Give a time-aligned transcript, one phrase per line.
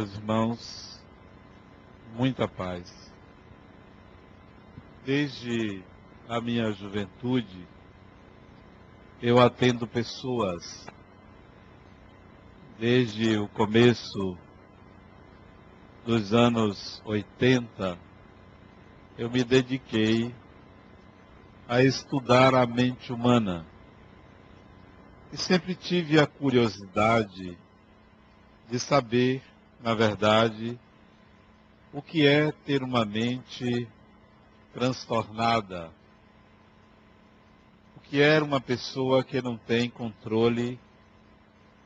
[0.00, 1.04] Meus irmãos,
[2.14, 3.12] muita paz.
[5.04, 5.84] Desde
[6.26, 7.68] a minha juventude,
[9.20, 10.86] eu atendo pessoas.
[12.78, 14.38] Desde o começo
[16.06, 17.98] dos anos 80,
[19.18, 20.34] eu me dediquei
[21.68, 23.66] a estudar a mente humana.
[25.30, 27.58] E sempre tive a curiosidade
[28.66, 29.42] de saber,
[29.82, 30.78] na verdade,
[31.92, 33.88] o que é ter uma mente
[34.72, 35.90] transtornada.
[37.96, 40.78] O que é uma pessoa que não tem controle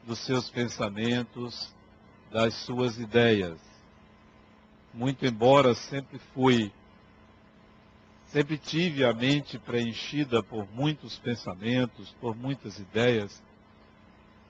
[0.06, 1.72] dos seus pensamentos,
[2.30, 3.58] das suas ideias.
[4.92, 6.72] Muito embora sempre fui,
[8.26, 13.42] sempre tive a mente preenchida por muitos pensamentos, por muitas ideias,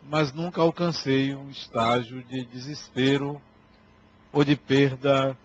[0.08, 3.40] mas nunca alcancei um estágio de desespero
[4.32, 5.36] ou de perda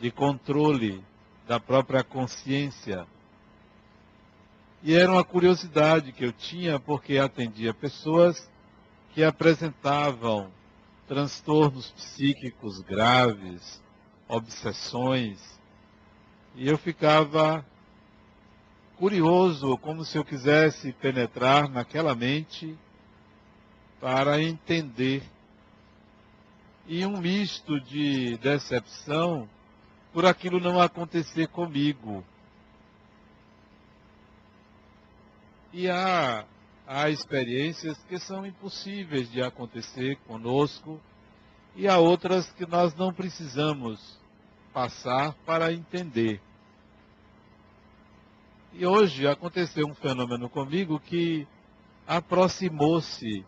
[0.00, 1.02] de controle
[1.46, 3.06] da própria consciência.
[4.82, 8.50] E era uma curiosidade que eu tinha porque atendia pessoas
[9.14, 10.50] que apresentavam
[11.06, 13.82] transtornos psíquicos graves,
[14.28, 15.38] obsessões,
[16.54, 17.64] e eu ficava
[18.96, 22.78] curioso, como se eu quisesse penetrar naquela mente
[24.02, 25.22] para entender.
[26.88, 29.48] E um misto de decepção
[30.12, 32.24] por aquilo não acontecer comigo.
[35.72, 36.44] E há,
[36.84, 41.00] há experiências que são impossíveis de acontecer conosco,
[41.76, 44.18] e há outras que nós não precisamos
[44.72, 46.42] passar para entender.
[48.72, 51.46] E hoje aconteceu um fenômeno comigo que
[52.06, 53.46] aproximou-se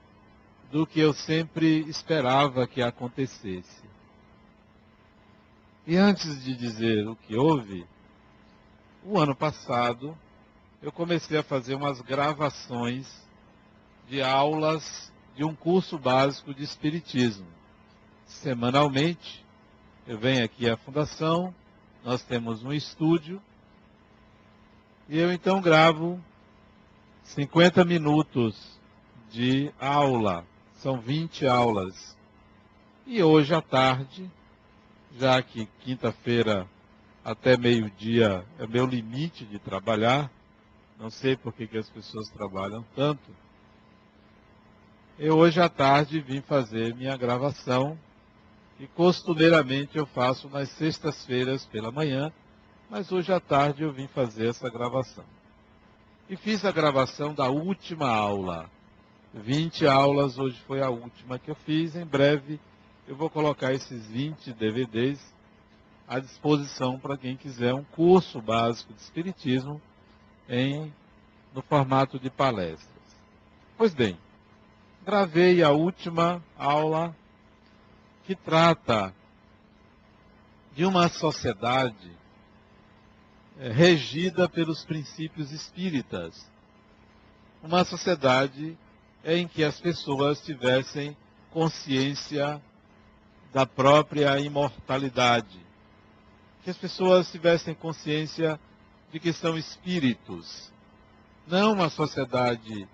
[0.74, 3.84] do que eu sempre esperava que acontecesse.
[5.86, 7.86] E antes de dizer o que houve,
[9.04, 10.18] o ano passado
[10.82, 13.06] eu comecei a fazer umas gravações
[14.08, 17.46] de aulas de um curso básico de Espiritismo.
[18.26, 19.46] Semanalmente,
[20.08, 21.54] eu venho aqui à Fundação,
[22.04, 23.40] nós temos um estúdio,
[25.08, 26.20] e eu então gravo
[27.22, 28.76] 50 minutos
[29.30, 30.44] de aula
[30.84, 32.14] são 20 aulas.
[33.06, 34.30] E hoje à tarde,
[35.18, 36.68] já que quinta-feira
[37.24, 40.30] até meio-dia é meu limite de trabalhar,
[40.98, 43.22] não sei por que, as pessoas trabalham tanto,
[45.18, 47.98] eu hoje à tarde vim fazer minha gravação,
[48.76, 52.30] que costumeiramente eu faço nas sextas-feiras pela manhã,
[52.90, 55.24] mas hoje à tarde eu vim fazer essa gravação.
[56.28, 58.68] E fiz a gravação da última aula,
[59.34, 61.96] 20 aulas, hoje foi a última que eu fiz.
[61.96, 62.60] Em breve
[63.06, 65.20] eu vou colocar esses 20 DVDs
[66.06, 69.82] à disposição para quem quiser um curso básico de Espiritismo
[70.48, 70.92] em,
[71.52, 73.02] no formato de palestras.
[73.76, 74.16] Pois bem,
[75.04, 77.14] gravei a última aula
[78.24, 79.12] que trata
[80.76, 82.12] de uma sociedade
[83.58, 86.48] é, regida pelos princípios espíritas.
[87.62, 88.78] Uma sociedade
[89.24, 91.16] em que as pessoas tivessem
[91.50, 92.60] consciência
[93.52, 95.64] da própria imortalidade.
[96.62, 98.58] Que as pessoas tivessem consciência
[99.12, 100.72] de que são espíritos.
[101.46, 102.88] Não uma sociedade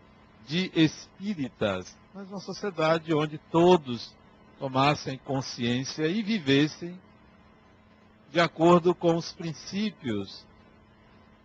[0.46, 4.14] de espíritas, mas uma sociedade onde todos
[4.58, 6.98] tomassem consciência e vivessem
[8.30, 10.44] de acordo com os princípios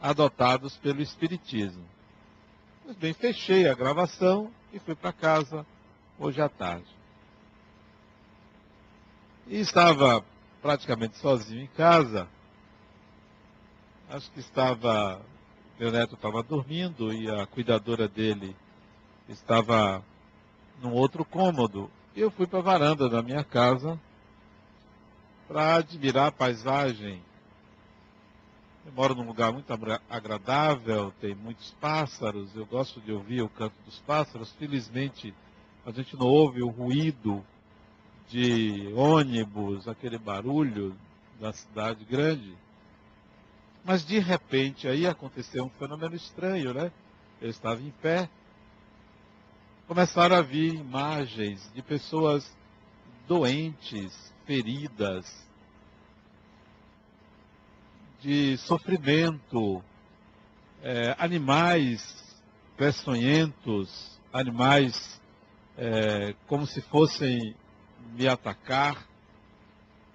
[0.02, 1.84] adotados pelo Espiritismo.
[2.84, 5.66] Pois bem, fechei a gravação e fui para casa
[6.20, 6.86] hoje à tarde.
[9.48, 10.24] E estava
[10.62, 12.28] praticamente sozinho em casa.
[14.10, 15.22] Acho que estava.
[15.80, 18.56] Meu neto estava dormindo e a cuidadora dele
[19.30, 20.04] estava
[20.82, 21.90] num outro cômodo.
[22.14, 24.00] E eu fui para a varanda da minha casa
[25.48, 27.22] para admirar a paisagem
[28.86, 29.74] eu moro num lugar muito
[30.10, 34.52] agradável, tem muitos pássaros, eu gosto de ouvir o canto dos pássaros.
[34.54, 35.34] Felizmente,
[35.84, 37.44] a gente não ouve o ruído
[38.30, 40.96] de ônibus, aquele barulho
[41.40, 42.56] da cidade grande.
[43.84, 46.92] Mas de repente aí aconteceu um fenômeno estranho, né?
[47.42, 48.30] Eu estava em pé.
[49.88, 52.56] Começaram a vir imagens de pessoas
[53.28, 55.45] doentes, feridas,
[58.26, 59.84] de sofrimento,
[60.82, 62.02] é, animais
[62.76, 65.22] peçonhentos, animais
[65.78, 67.56] é, como se fossem
[68.16, 69.06] me atacar,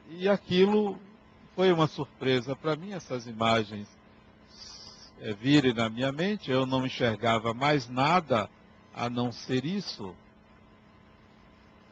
[0.08, 0.98] e aquilo
[1.54, 3.86] foi uma surpresa para mim, essas imagens
[5.20, 6.50] é, virem na minha mente.
[6.50, 8.50] Eu não enxergava mais nada
[8.92, 10.12] a não ser isso.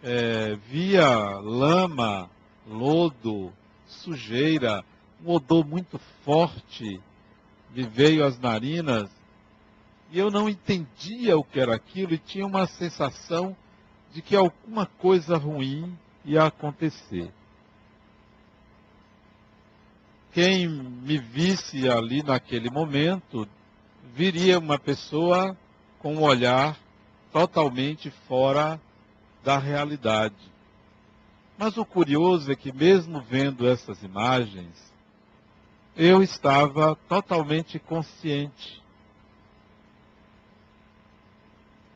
[0.02, 2.28] É, via lama,
[2.66, 3.52] lodo,
[3.86, 4.84] sujeira,
[5.24, 7.00] um odor muito forte
[7.74, 9.10] me veio às narinas
[10.10, 13.56] e eu não entendia o que era aquilo e tinha uma sensação
[14.12, 17.30] de que alguma coisa ruim ia acontecer.
[20.32, 23.46] Quem me visse ali naquele momento
[24.14, 25.56] viria uma pessoa
[25.98, 26.78] com um olhar
[27.32, 28.80] totalmente fora
[29.44, 30.34] da realidade.
[31.58, 34.87] Mas o curioso é que, mesmo vendo essas imagens,
[35.98, 38.78] eu estava totalmente consciente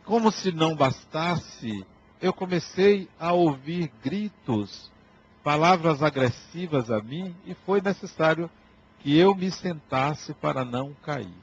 [0.04, 1.86] Como se não bastasse,
[2.20, 4.90] eu comecei a ouvir gritos,
[5.44, 8.50] palavras agressivas a mim, e foi necessário
[9.00, 11.34] que eu me sentasse para não cair.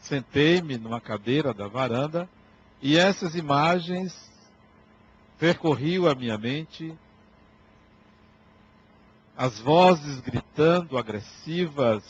[0.00, 2.28] Sentei-me numa cadeira da varanda
[2.80, 4.12] e essas imagens
[5.38, 6.96] percorriam a minha mente,
[9.38, 12.02] as vozes gritando, agressivas,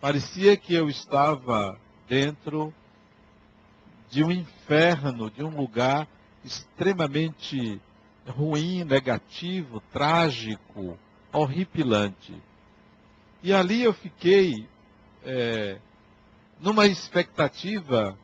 [0.00, 1.78] parecia que eu estava
[2.08, 2.74] dentro
[4.10, 6.08] de um inferno, de um lugar
[6.44, 7.80] extremamente
[8.26, 10.98] ruim, negativo, trágico,
[11.32, 12.34] horripilante.
[13.40, 14.68] E ali eu fiquei
[15.22, 15.78] é,
[16.58, 18.18] numa expectativa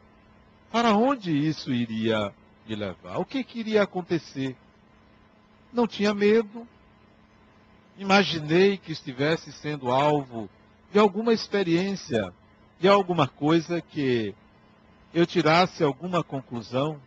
[0.72, 2.34] para onde isso iria
[2.66, 4.56] me levar, o que, que iria acontecer.
[5.72, 6.66] Não tinha medo,
[8.00, 10.48] imaginei que estivesse sendo alvo
[10.90, 12.32] de alguma experiência,
[12.80, 14.34] de alguma coisa que
[15.12, 16.98] eu tirasse alguma conclusão?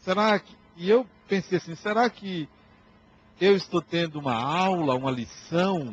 [0.00, 0.56] Será que.
[0.76, 2.48] E eu pensei assim: será que
[3.40, 5.92] eu estou tendo uma aula, uma lição?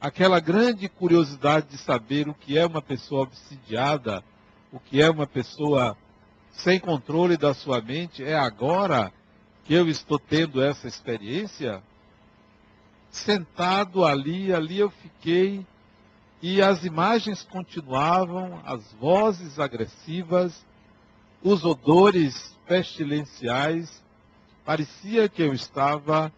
[0.00, 4.22] Aquela grande curiosidade de saber o que é uma pessoa obsidiada,
[4.72, 5.96] o que é uma pessoa
[6.52, 9.12] sem controle da sua mente, é agora
[9.68, 11.82] eu estou tendo essa experiência?
[13.10, 15.66] Sentado ali, ali eu fiquei
[16.40, 20.66] e as imagens continuavam, as vozes agressivas,
[21.42, 24.02] os odores pestilenciais.
[24.64, 26.32] Parecia que eu estava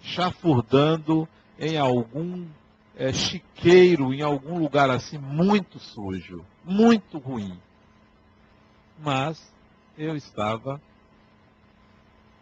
[0.00, 1.28] chafurdando
[1.58, 2.46] em algum
[2.96, 7.58] é, chiqueiro, em algum lugar assim muito sujo, muito ruim.
[8.98, 9.52] Mas
[9.96, 10.80] eu estava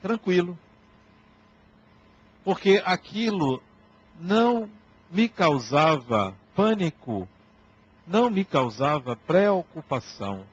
[0.02, 0.58] tranquilo.
[2.44, 3.62] Porque aquilo
[4.18, 4.68] não
[5.10, 7.28] me causava pânico
[8.08, 10.44] não me causava preocupação.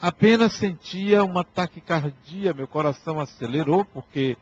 [0.00, 4.36] Apenas sentia uma taquicardia, meu coração acelerou, porque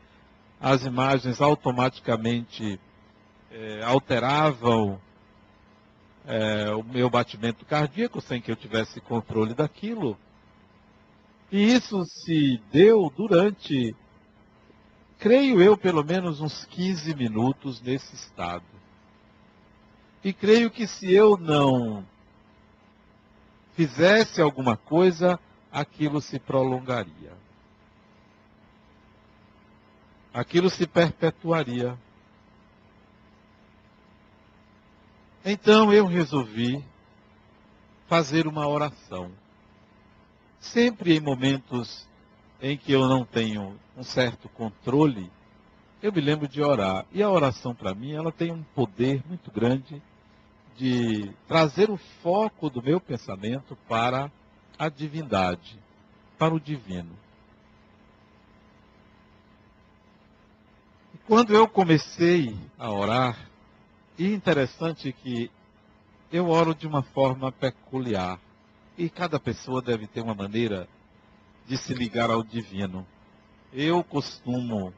[0.60, 2.80] as imagens automaticamente
[3.50, 5.00] é, alteravam
[6.26, 10.18] é, o meu batimento cardíaco sem que eu tivesse controle daquilo.
[11.50, 13.94] E isso se deu durante,
[15.18, 18.64] creio eu, pelo menos uns 15 minutos nesse estado.
[20.24, 22.04] E creio que se eu não
[23.74, 25.38] fizesse alguma coisa,
[25.70, 27.32] aquilo se prolongaria.
[30.34, 31.96] Aquilo se perpetuaria.
[35.44, 36.84] Então eu resolvi
[38.08, 39.30] fazer uma oração.
[40.72, 42.06] Sempre em momentos
[42.60, 45.30] em que eu não tenho um certo controle,
[46.02, 47.06] eu me lembro de orar.
[47.12, 50.02] E a oração para mim, ela tem um poder muito grande
[50.76, 54.30] de trazer o foco do meu pensamento para
[54.78, 55.78] a divindade,
[56.38, 57.16] para o divino.
[61.26, 63.48] Quando eu comecei a orar,
[64.18, 65.50] e interessante que
[66.30, 68.38] eu oro de uma forma peculiar.
[68.96, 70.88] E cada pessoa deve ter uma maneira
[71.66, 73.06] de se ligar ao divino.
[73.72, 74.92] Eu costumo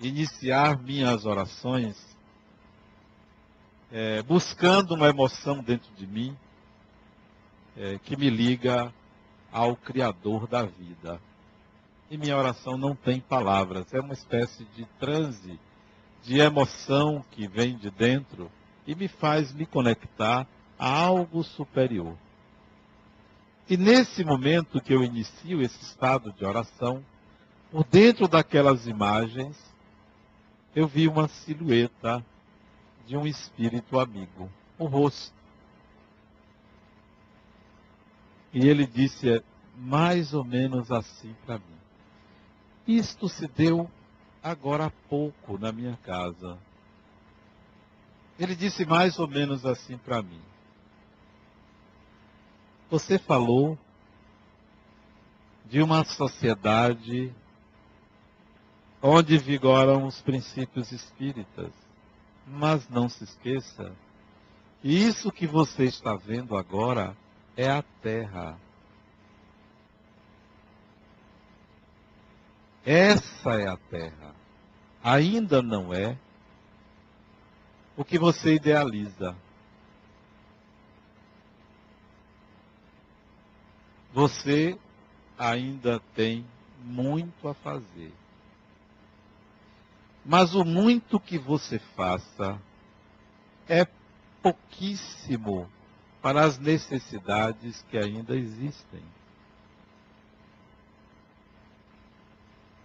[0.00, 2.16] iniciar minhas orações
[3.90, 6.36] é, buscando uma emoção dentro de mim
[7.76, 8.92] é, que me liga
[9.52, 11.20] ao Criador da vida.
[12.10, 15.58] E minha oração não tem palavras, é uma espécie de transe,
[16.22, 18.50] de emoção que vem de dentro
[18.86, 20.46] e me faz me conectar
[20.78, 22.16] a algo superior.
[23.68, 27.04] E nesse momento que eu inicio esse estado de oração,
[27.70, 29.56] por dentro daquelas imagens,
[30.74, 32.24] eu vi uma silhueta
[33.06, 35.34] de um espírito amigo, o rosto.
[38.52, 39.42] E ele disse
[39.76, 41.78] mais ou menos assim para mim:
[42.86, 43.90] Isto se deu
[44.42, 46.58] agora há pouco na minha casa.
[48.38, 50.40] Ele disse mais ou menos assim para mim:
[52.92, 53.78] Você falou
[55.64, 57.32] de uma sociedade
[59.00, 61.72] onde vigoram os princípios espíritas.
[62.46, 63.96] Mas não se esqueça,
[64.84, 67.16] isso que você está vendo agora
[67.56, 68.58] é a Terra.
[72.84, 74.34] Essa é a Terra.
[75.02, 76.18] Ainda não é
[77.96, 79.34] o que você idealiza.
[84.12, 84.78] Você
[85.38, 86.44] ainda tem
[86.84, 88.12] muito a fazer.
[90.24, 92.60] Mas o muito que você faça
[93.68, 93.86] é
[94.42, 95.68] pouquíssimo
[96.20, 99.02] para as necessidades que ainda existem.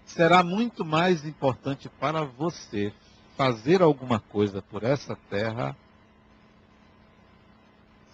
[0.05, 2.91] Será muito mais importante para você
[3.35, 5.77] fazer alguma coisa por essa terra,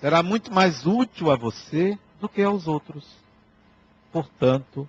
[0.01, 3.05] será muito mais útil a você do que aos outros.
[4.09, 4.87] Portanto,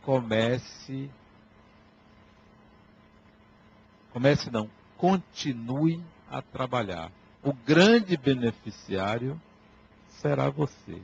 [0.00, 1.10] comece
[4.10, 7.12] Comece não, continue a trabalhar.
[7.44, 9.40] O grande beneficiário
[10.08, 11.00] será você.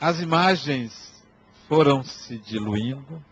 [0.00, 1.24] As imagens
[1.68, 3.24] foram se diluindo.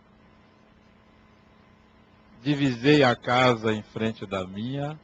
[2.41, 4.97] Divisei a casa em frente da minha.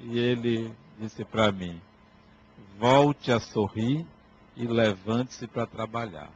[0.00, 1.80] E ele disse para mim:
[2.78, 4.06] volte a sorrir
[4.56, 6.30] e levante-se para trabalhar.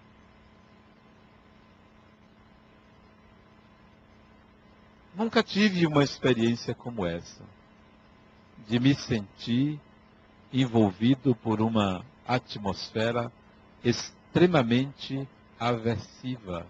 [5.15, 7.45] Nunca tive uma experiência como essa,
[8.69, 9.79] de me sentir
[10.53, 13.31] envolvido por uma atmosfera
[13.85, 16.67] extremamente aversiva.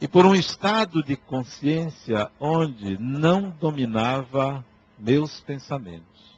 [0.00, 4.64] E por um estado de consciência onde não dominava
[4.98, 6.36] meus pensamentos.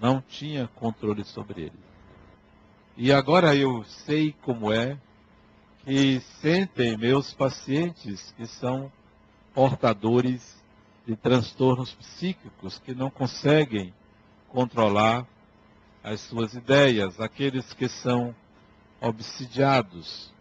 [0.00, 1.86] Não tinha controle sobre eles.
[2.96, 4.98] E agora eu sei como é
[5.84, 8.90] que sentem meus pacientes que são
[9.52, 10.62] portadores
[11.06, 13.92] de transtornos psíquicos, que não conseguem
[14.48, 15.26] controlar
[16.02, 18.34] as suas ideias, aqueles que são
[19.00, 20.32] obsidiados.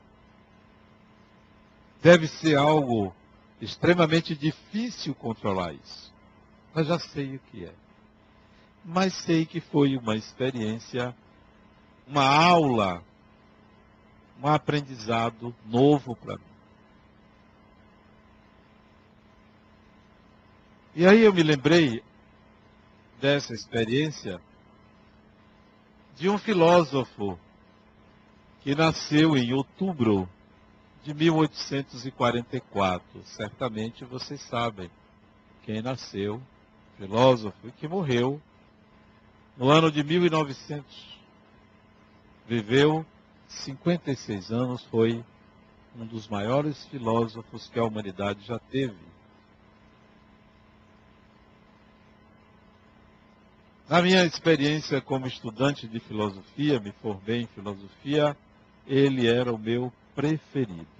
[2.06, 3.12] Deve ser algo
[3.60, 6.14] extremamente difícil controlar isso.
[6.72, 7.74] Mas já sei o que é.
[8.86, 11.16] Mas sei que foi uma experiência,
[12.06, 13.04] uma aula
[14.40, 16.44] um aprendizado novo para mim.
[20.94, 22.04] E aí eu me lembrei
[23.20, 24.40] dessa experiência
[26.16, 27.40] de um filósofo
[28.62, 30.30] que nasceu em outubro
[31.06, 33.24] de 1844.
[33.26, 34.90] Certamente vocês sabem
[35.62, 36.42] quem nasceu,
[36.98, 38.42] filósofo, e que morreu
[39.56, 41.16] no ano de 1900.
[42.48, 43.06] Viveu
[43.48, 45.24] 56 anos, foi
[45.96, 48.98] um dos maiores filósofos que a humanidade já teve.
[53.88, 58.36] Na minha experiência como estudante de filosofia, me formei em filosofia,
[58.88, 60.95] ele era o meu preferido.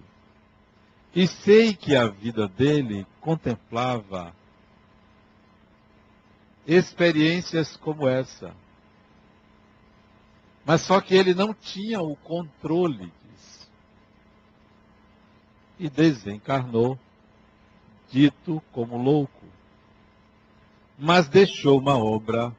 [1.16, 4.36] E sei que a vida dele contemplava
[6.68, 8.54] experiências como essa
[10.66, 13.70] mas só que ele não tinha o controle disso.
[15.78, 16.98] E desencarnou,
[18.10, 19.46] dito como louco.
[20.98, 22.56] Mas deixou uma obra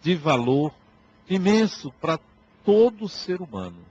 [0.00, 0.72] de valor
[1.28, 2.20] imenso para
[2.64, 3.84] todo ser humano.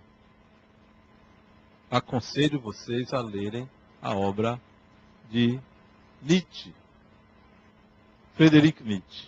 [1.91, 3.69] Aconselho vocês a lerem
[4.01, 4.61] a obra
[5.29, 5.59] de
[6.21, 6.73] Nietzsche,
[8.33, 9.27] Friedrich Nietzsche.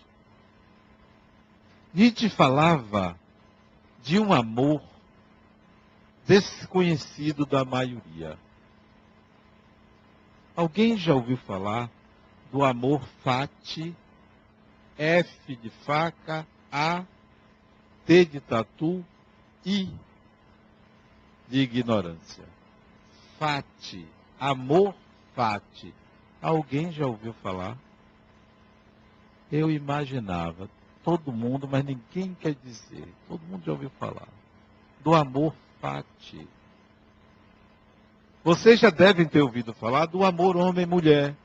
[1.93, 3.19] Nietzsche falava
[4.01, 4.81] de um amor
[6.25, 8.39] desconhecido da maioria.
[10.55, 11.91] Alguém já ouviu falar
[12.49, 13.93] do amor fati,
[14.97, 17.03] F de faca, A,
[18.05, 19.03] T de tatu,
[19.65, 19.93] I
[21.49, 22.52] de ignorância.
[23.43, 24.07] Fati,
[24.39, 24.95] amor
[25.35, 25.93] fati.
[26.41, 27.77] Alguém já ouviu falar?
[29.51, 30.69] Eu imaginava,
[31.03, 33.05] todo mundo, mas ninguém quer dizer.
[33.27, 34.29] Todo mundo já ouviu falar.
[35.03, 36.47] Do amor fati.
[38.45, 41.35] Vocês já devem ter ouvido falar do amor homem-mulher.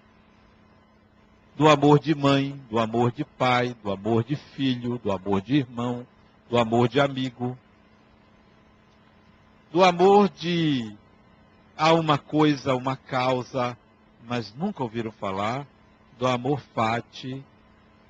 [1.57, 5.57] Do amor de mãe, do amor de pai, do amor de filho, do amor de
[5.57, 6.07] irmão,
[6.49, 7.59] do amor de amigo,
[9.73, 10.97] do amor de
[11.79, 13.79] a uma coisa, uma causa,
[14.27, 15.65] mas nunca ouviram falar
[16.19, 17.45] do amor fati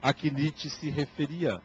[0.01, 1.61] a que Nietzsche se referia.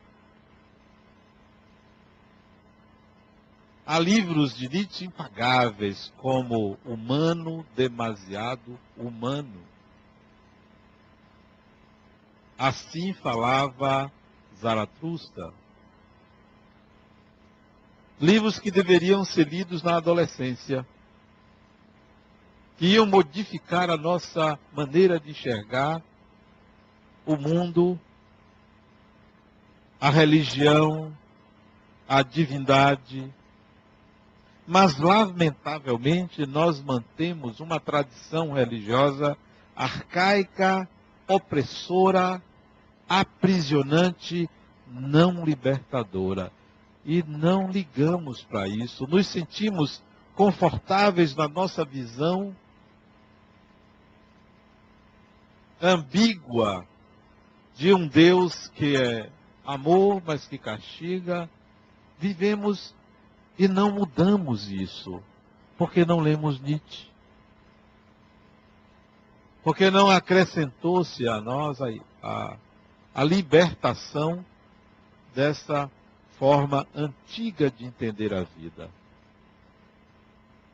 [3.86, 9.62] Há livros de Nietzsche impagáveis, como Humano Demasiado Humano.
[12.57, 14.12] Assim falava
[14.60, 15.53] Zaratustra.
[18.19, 20.86] Livros que deveriam ser lidos na adolescência,
[22.77, 26.01] que iam modificar a nossa maneira de enxergar
[27.25, 28.00] o mundo,
[30.00, 31.15] a religião,
[32.08, 33.32] a divindade,
[34.65, 39.38] mas, lamentavelmente, nós mantemos uma tradição religiosa
[39.75, 40.88] arcaica,
[41.27, 42.42] opressora,
[43.08, 44.50] aprisionante,
[44.88, 46.51] não libertadora.
[47.06, 49.06] E não ligamos para isso.
[49.08, 50.01] Nos sentimos
[50.36, 52.56] confortáveis na nossa visão
[55.84, 56.88] ambígua
[57.75, 59.30] de um Deus que é
[59.66, 61.50] amor, mas que castiga.
[62.18, 62.96] Vivemos
[63.60, 65.22] e não mudamos isso,
[65.78, 67.12] porque não lemos Nietzsche.
[69.63, 71.88] Porque não acrescentou-se a nós a,
[72.22, 72.58] a,
[73.13, 74.44] a libertação
[75.36, 75.90] dessa
[76.38, 78.90] forma antiga de entender a vida.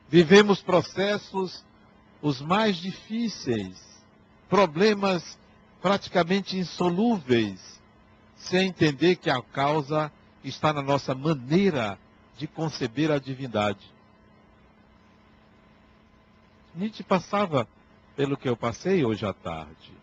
[0.10, 1.63] Vivemos processos
[2.22, 3.88] os mais difíceis,
[4.50, 5.38] problemas
[5.82, 7.79] praticamente insolúveis,
[8.36, 10.12] sem entender que a causa
[10.44, 11.98] está na nossa maneira
[12.38, 13.94] de conceber a divindade.
[16.74, 17.68] Nietzsche passava
[18.15, 19.94] pelo que eu passei hoje à tarde.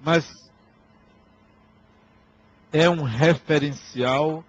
[0.00, 0.50] Mas
[2.72, 4.44] é um referencial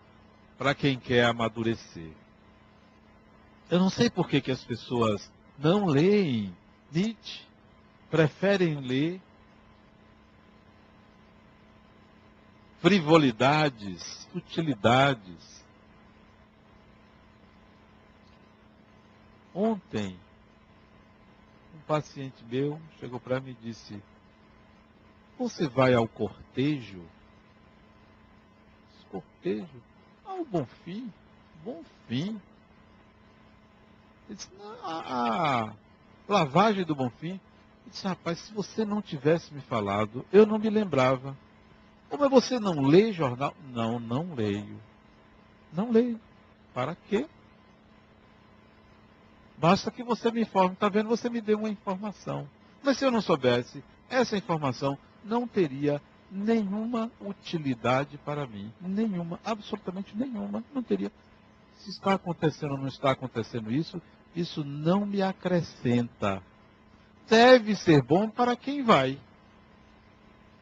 [0.57, 2.11] para quem quer amadurecer.
[3.69, 6.55] Eu não sei por que, que as pessoas não leem
[6.91, 7.45] Nietzsche,
[8.09, 9.21] preferem ler
[12.81, 15.65] frivolidades, futilidades.
[19.53, 20.17] Ontem,
[21.75, 24.01] um paciente meu chegou para mim e disse:
[25.37, 27.05] Você vai ao cortejo?
[29.11, 29.81] Cortejo?
[30.23, 31.11] Ao Bonfim?
[31.63, 32.29] Bonfim?
[32.29, 32.48] Ele
[34.35, 34.49] disse:
[34.83, 35.73] a, a
[36.27, 37.31] lavagem do Bonfim.
[37.31, 41.37] Ele disse: Rapaz, se você não tivesse me falado, eu não me lembrava.
[42.09, 43.53] Como você não lê jornal?
[43.71, 44.79] Não, não leio.
[45.71, 46.19] Não leio.
[46.73, 47.27] Para quê?
[49.57, 50.73] Basta que você me informe.
[50.73, 51.09] Está vendo?
[51.09, 52.49] Você me deu uma informação.
[52.81, 58.71] Mas se eu não soubesse, essa informação não teria nenhuma utilidade para mim.
[58.79, 60.63] Nenhuma, absolutamente nenhuma.
[60.73, 61.11] Não teria.
[61.77, 64.01] Se está acontecendo ou não está acontecendo isso,
[64.39, 66.41] isso não me acrescenta.
[67.27, 69.19] Deve ser bom para quem vai.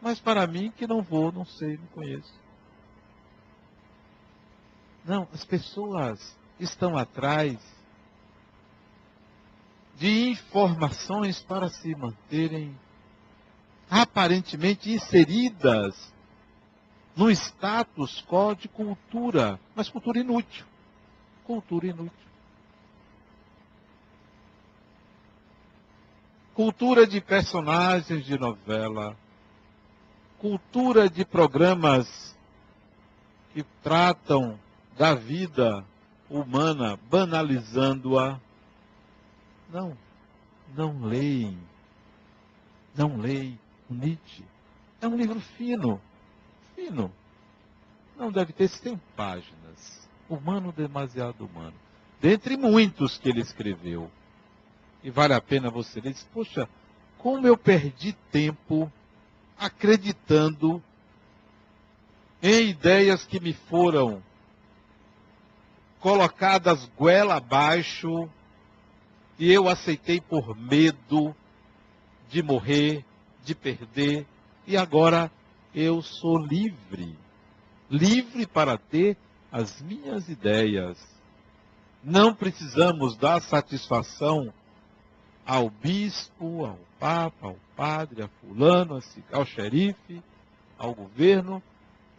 [0.02, 2.34] Mas para mim, que não vou, não sei, não conheço.
[5.06, 7.58] Não, as pessoas estão atrás
[9.96, 12.78] de informações para se manterem
[13.90, 16.14] aparentemente inseridas
[17.16, 20.66] no status quo de cultura, mas cultura inútil.
[21.46, 22.27] Cultura inútil.
[26.58, 29.16] Cultura de personagens de novela,
[30.40, 32.36] cultura de programas
[33.54, 34.60] que tratam
[34.98, 35.86] da vida
[36.28, 38.40] humana, banalizando-a.
[39.72, 39.96] Não,
[40.76, 41.60] não leem.
[42.96, 44.44] Não leem Nietzsche.
[45.00, 46.02] É um livro fino,
[46.76, 47.14] fino.
[48.18, 50.10] Não deve ter 100 páginas.
[50.28, 51.76] Humano demasiado humano.
[52.20, 54.10] Dentre muitos que ele escreveu.
[55.08, 56.14] E vale a pena você ler.
[56.34, 56.68] Poxa,
[57.18, 58.92] como eu perdi tempo
[59.58, 60.84] acreditando
[62.44, 64.22] em ideias que me foram
[66.02, 68.30] colocadas goela abaixo
[69.40, 71.34] e eu aceitei por medo
[72.30, 73.06] de morrer,
[73.46, 74.28] de perder,
[74.68, 75.32] e agora
[75.74, 77.18] eu sou livre.
[77.90, 79.16] Livre para ter
[79.54, 80.98] as minhas ideias.
[82.04, 84.54] Não precisamos dar satisfação
[85.48, 90.22] ao bispo, ao papa, ao padre, a fulano, ao xerife,
[90.78, 91.64] ao governo.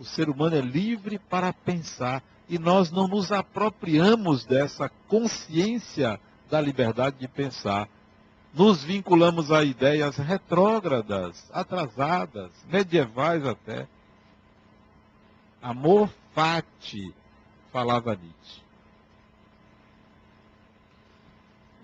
[0.01, 6.59] O ser humano é livre para pensar e nós não nos apropriamos dessa consciência da
[6.59, 7.87] liberdade de pensar.
[8.55, 13.87] Nos vinculamos a ideias retrógradas, atrasadas, medievais até.
[15.61, 17.12] Amor fati,
[17.71, 18.67] falava Nietzsche.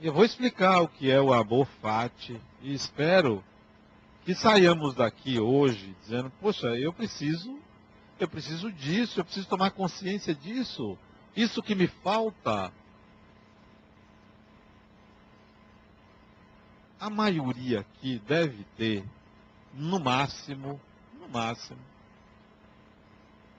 [0.01, 3.43] Eu vou explicar o que é o amor fati e espero
[4.25, 7.59] que saiamos daqui hoje dizendo, poxa, eu preciso,
[8.19, 10.99] eu preciso disso, eu preciso tomar consciência disso,
[11.37, 12.73] isso que me falta.
[16.99, 19.05] A maioria aqui deve ter,
[19.75, 20.81] no máximo,
[21.21, 21.81] no máximo,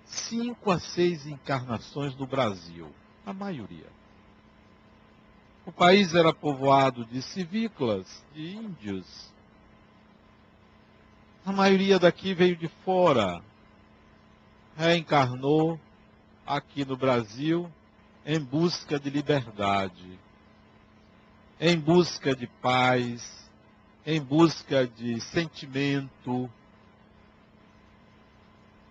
[0.05, 2.91] cinco a seis encarnações no Brasil.
[3.25, 3.87] A maioria.
[5.65, 9.33] O país era povoado de civícolas, de índios.
[11.43, 13.41] A maioria daqui veio de fora.
[14.77, 15.79] Reencarnou
[16.45, 17.71] aqui no Brasil
[18.25, 20.19] em busca de liberdade,
[21.59, 23.49] em busca de paz,
[24.05, 26.49] em busca de sentimento.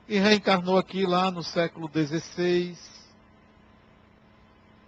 [0.09, 2.77] E reencarnou aqui lá no século XVI,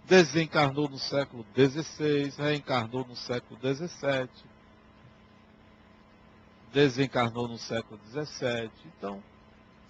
[0.07, 4.29] desencarnou no século XVI, reencarnou no século XVII,
[6.71, 8.71] desencarnou no século XVII.
[8.85, 9.21] Então,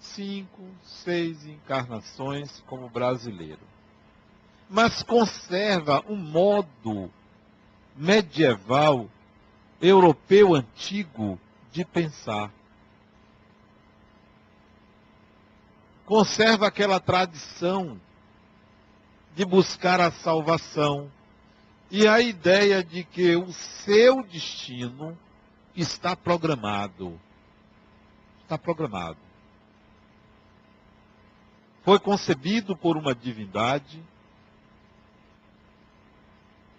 [0.00, 3.60] cinco, seis encarnações como brasileiro.
[4.68, 7.10] Mas conserva um modo
[7.96, 9.08] medieval,
[9.80, 11.38] europeu antigo
[11.70, 12.52] de pensar.
[16.04, 18.00] Conserva aquela tradição
[19.38, 21.10] de buscar a salvação
[21.90, 25.16] e a ideia de que o seu destino
[25.74, 27.18] está programado.
[28.42, 29.28] Está programado
[31.88, 34.02] foi concebido por uma divindade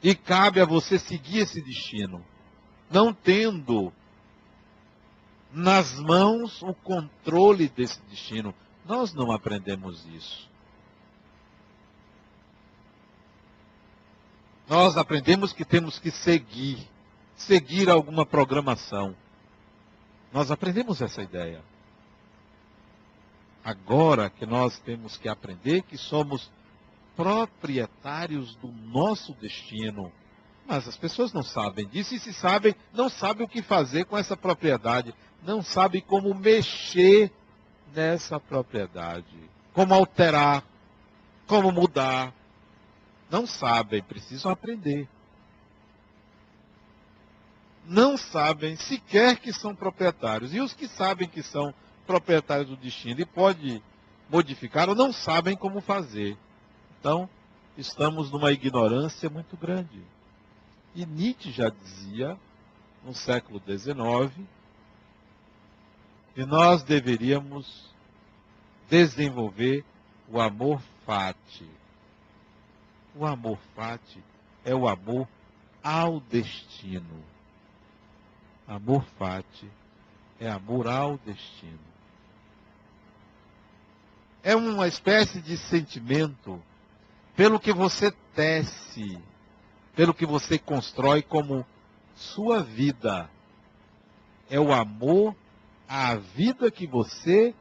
[0.03, 2.23] e cabe a você seguir esse destino,
[2.91, 3.91] não tendo
[5.51, 8.53] nas mãos o controle desse destino.
[8.85, 10.48] Nós não aprendemos isso.
[14.69, 16.87] Nós aprendemos que temos que seguir,
[17.35, 19.15] seguir alguma programação.
[20.31, 21.63] Nós aprendemos essa ideia.
[23.65, 26.51] Agora que nós temos que aprender que somos
[27.15, 30.11] proprietários do nosso destino.
[30.67, 34.15] Mas as pessoas não sabem disso e se sabem, não sabem o que fazer com
[34.15, 37.31] essa propriedade, não sabem como mexer
[37.93, 39.25] nessa propriedade,
[39.73, 40.63] como alterar,
[41.47, 42.31] como mudar.
[43.29, 45.07] Não sabem, precisam aprender.
[47.85, 50.53] Não sabem sequer que são proprietários.
[50.53, 51.73] E os que sabem que são
[52.05, 53.81] proprietários do destino e pode
[54.29, 56.37] modificar ou não sabem como fazer.
[56.99, 57.29] Então,
[57.77, 60.03] estamos numa ignorância muito grande.
[60.95, 62.37] E Nietzsche já dizia,
[63.03, 64.45] no século XIX,
[66.33, 67.89] que nós deveríamos
[68.89, 69.85] desenvolver
[70.27, 71.78] o amor fati.
[73.19, 74.23] O amor fati
[74.63, 75.27] é o amor
[75.83, 77.23] ao destino.
[78.67, 79.69] Amor fati
[80.39, 81.89] é amor ao destino
[84.43, 86.61] é uma espécie de sentimento
[87.35, 89.21] pelo que você tece,
[89.95, 91.65] pelo que você constrói como
[92.15, 93.29] sua vida.
[94.49, 95.35] É o amor
[95.87, 97.53] à vida que você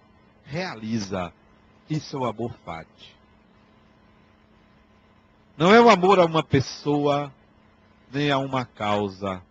[0.44, 1.32] realiza.
[1.88, 3.17] Isso é o amor fati.
[5.58, 7.30] Não é o amor a uma pessoa,
[8.12, 9.42] nem a uma causa.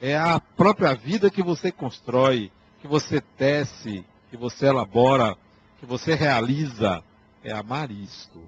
[0.00, 5.36] É a própria vida que você constrói, que você tece, que você elabora
[5.78, 7.02] que você realiza
[7.42, 8.42] é amar isto.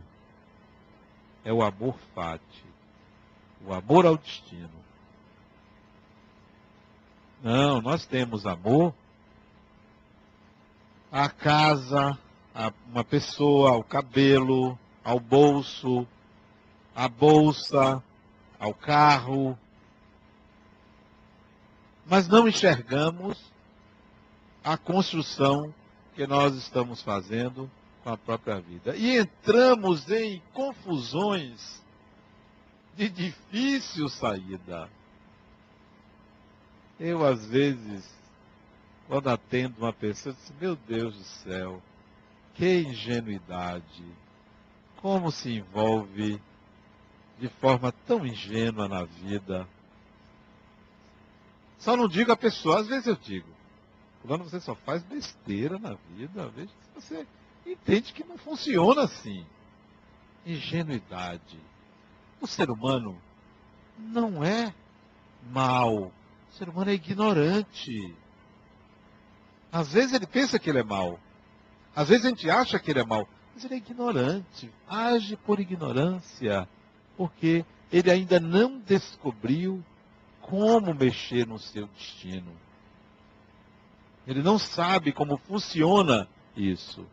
[1.44, 2.64] É o amor fati.
[3.64, 4.80] O amor ao destino.
[7.42, 8.94] Não, nós temos amor
[11.10, 12.18] à casa,
[12.54, 16.06] a uma pessoa, ao cabelo, ao bolso,
[17.00, 18.02] à bolsa,
[18.58, 19.58] ao carro.
[22.04, 23.38] Mas não enxergamos
[24.62, 25.74] a construção
[26.14, 27.70] que nós estamos fazendo
[28.04, 28.94] com a própria vida.
[28.96, 31.82] E entramos em confusões
[32.94, 34.86] de difícil saída.
[36.98, 38.06] Eu, às vezes,
[39.08, 41.82] quando atendo uma pessoa, digo, meu Deus do céu,
[42.52, 44.04] que ingenuidade.
[45.00, 46.38] Como se envolve
[47.40, 49.66] de forma tão ingênua na vida.
[51.78, 53.48] Só não digo a pessoa, às vezes eu digo,
[54.26, 57.26] quando você só faz besteira na vida, às vezes você
[57.66, 59.46] entende que não funciona assim.
[60.44, 61.58] Ingenuidade.
[62.40, 63.16] O ser humano
[63.98, 64.74] não é
[65.50, 66.12] mal.
[66.50, 68.14] O ser humano é ignorante.
[69.72, 71.18] Às vezes ele pensa que ele é mal.
[71.96, 73.26] Às vezes a gente acha que ele é mal.
[73.54, 76.68] Mas ele é ignorante, age por ignorância,
[77.20, 79.84] porque ele ainda não descobriu
[80.40, 82.50] como mexer no seu destino.
[84.26, 87.06] Ele não sabe como funciona isso.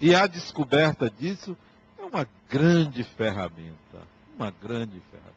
[0.00, 1.56] E a descoberta disso
[1.98, 4.06] é uma grande ferramenta.
[4.36, 5.32] Uma grande ferramenta.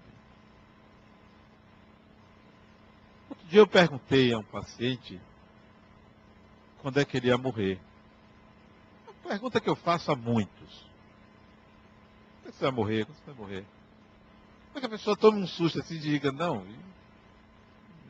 [3.32, 5.20] Outro dia eu perguntei a um paciente
[6.84, 7.80] quando é que ele ia morrer.
[9.08, 10.85] Uma pergunta que eu faço a muitos.
[12.56, 13.06] Você vai morrer?
[13.06, 13.66] Quando você vai morrer?
[14.68, 16.66] Como é que a pessoa toma um susto assim e diga, não,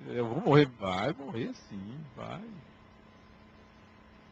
[0.07, 0.65] eu vou morrer.
[0.79, 2.43] Vai morrer sim, vai.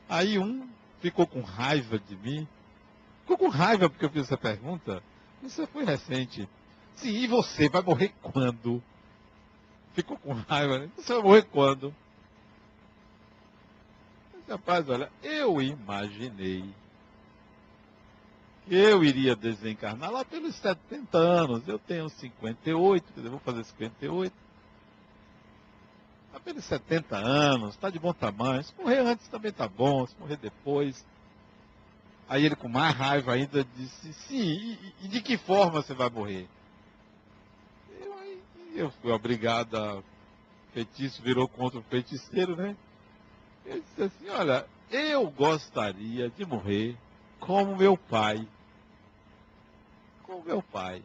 [0.08, 2.48] Aí um ficou com raiva de mim.
[3.22, 5.02] Ficou com raiva porque eu fiz essa pergunta.
[5.42, 6.48] Isso foi recente.
[6.96, 8.84] Sim, e você vai morrer quando?
[9.94, 10.90] Ficou com raiva?
[10.96, 11.94] Você vai morrer quando?
[14.32, 16.72] Mas, rapaz, olha, eu imaginei
[18.70, 21.68] eu iria desencarnar lá pelos 70 anos.
[21.68, 24.44] Eu tenho 58, quer dizer, vou fazer 58
[26.44, 28.64] pelos 70 anos, está de bom tamanho.
[28.64, 31.06] Se morrer antes também está bom, se morrer depois.
[32.28, 36.10] Aí ele, com mais raiva ainda, disse: Sim, e, e de que forma você vai
[36.10, 36.48] morrer?
[38.00, 38.16] Eu,
[38.76, 40.04] eu fui obrigado a.
[40.74, 42.76] Feitiço virou contra o feiticeiro, né?
[43.66, 46.98] Eu disse assim: Olha, eu gostaria de morrer
[47.46, 48.48] como meu pai.
[50.24, 51.04] Como meu pai.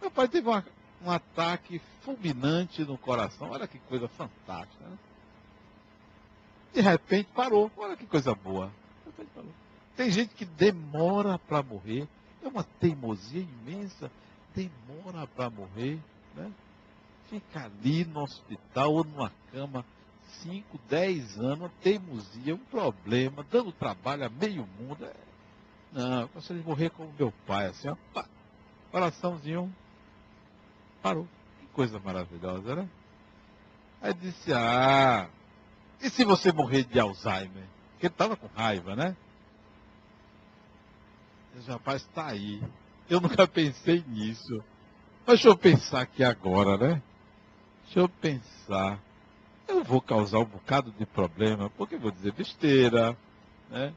[0.00, 0.64] Meu pai teve uma,
[1.02, 3.50] um ataque fulminante no coração.
[3.50, 4.84] Olha que coisa fantástica.
[4.84, 4.98] Né?
[6.72, 7.70] De repente parou.
[7.76, 8.70] Olha que coisa boa.
[9.96, 12.06] Tem gente que demora para morrer.
[12.42, 14.10] É uma teimosia imensa.
[14.54, 15.98] Demora para morrer.
[16.34, 16.52] Né?
[17.28, 19.84] Fica ali no hospital ou numa cama
[20.42, 25.04] 5, 10 anos, teimosia, um problema, dando trabalho a meio mundo.
[25.04, 25.26] É...
[25.96, 28.26] Não, eu gostaria de morrer como meu pai, assim, ó, pá,
[28.92, 29.74] coraçãozinho
[31.02, 31.26] Parou.
[31.58, 32.88] Que coisa maravilhosa, né?
[34.02, 35.30] Aí disse, ah,
[36.02, 37.64] e se você morrer de Alzheimer?
[37.92, 39.16] Porque ele estava com raiva, né?
[41.56, 42.62] Esse rapaz está aí.
[43.08, 44.62] Eu nunca pensei nisso.
[45.26, 47.02] Mas deixa eu pensar aqui agora, né?
[47.84, 49.00] Deixa eu pensar.
[49.66, 53.16] Eu vou causar um bocado de problema, porque vou dizer besteira,
[53.70, 53.94] né?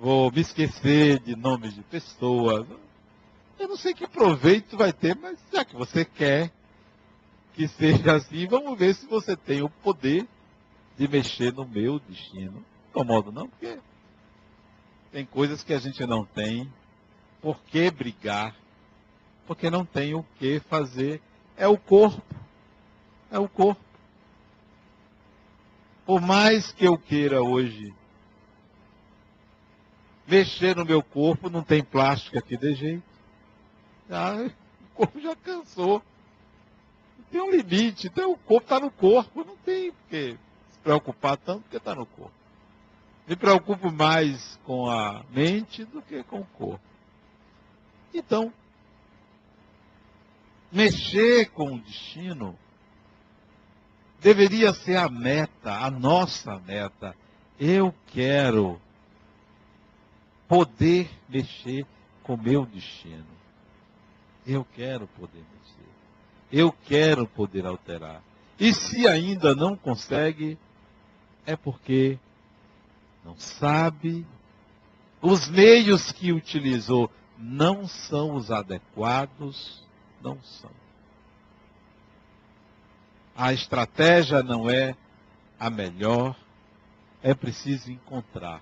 [0.00, 2.64] Vou me esquecer de nomes de pessoas.
[3.58, 6.52] Eu não sei que proveito vai ter, mas já que você quer
[7.52, 10.24] que seja assim, vamos ver se você tem o poder
[10.96, 12.64] de mexer no meu destino.
[12.94, 13.76] Não modo não, porque
[15.10, 16.72] tem coisas que a gente não tem.
[17.42, 18.54] Por que brigar?
[19.48, 21.20] Porque não tem o que fazer.
[21.56, 22.22] É o corpo.
[23.32, 23.82] É o corpo.
[26.06, 27.92] Por mais que eu queira hoje
[30.28, 33.02] mexer no meu corpo, não tem plástico aqui de jeito.
[34.08, 34.50] Já, o
[34.94, 36.02] corpo já cansou.
[37.30, 40.38] Tem um limite, então o corpo está no corpo, não tem que
[40.70, 42.32] se preocupar tanto porque está no corpo.
[43.26, 46.80] Me preocupo mais com a mente do que com o corpo.
[48.14, 48.52] Então,
[50.72, 52.58] mexer com o destino
[54.20, 57.14] deveria ser a meta, a nossa meta.
[57.60, 58.80] Eu quero
[60.48, 61.86] poder mexer
[62.22, 63.26] com o meu destino.
[64.46, 65.88] Eu quero poder mexer.
[66.50, 68.22] Eu quero poder alterar.
[68.58, 70.58] E se ainda não consegue,
[71.46, 72.18] é porque
[73.24, 74.26] não sabe.
[75.20, 79.84] Os meios que utilizou não são os adequados,
[80.22, 80.70] não são.
[83.36, 84.96] A estratégia não é
[85.60, 86.34] a melhor,
[87.22, 88.60] é preciso encontrar.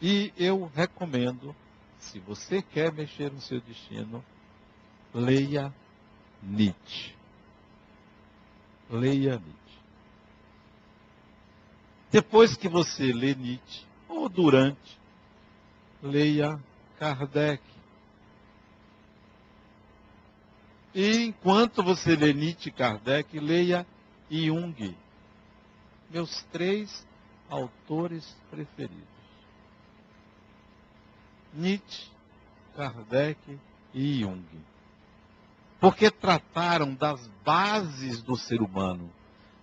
[0.00, 1.54] E eu recomendo,
[1.98, 4.24] se você quer mexer no seu destino,
[5.14, 5.72] leia
[6.42, 7.14] Nietzsche.
[8.90, 9.56] Leia Nietzsche.
[12.10, 14.98] Depois que você lê Nietzsche, ou durante,
[16.02, 16.62] leia
[16.98, 17.62] Kardec.
[20.94, 23.86] E enquanto você lê Nietzsche e Kardec, leia
[24.30, 24.96] Jung.
[26.10, 27.06] Meus três
[27.48, 29.15] autores preferidos.
[31.56, 32.10] Nietzsche,
[32.74, 33.38] Kardec
[33.94, 34.44] e Jung
[35.80, 39.10] porque trataram das bases do ser humano,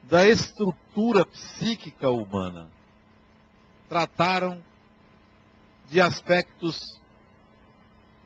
[0.03, 2.69] da estrutura psíquica humana.
[3.89, 4.63] Trataram
[5.89, 6.99] de aspectos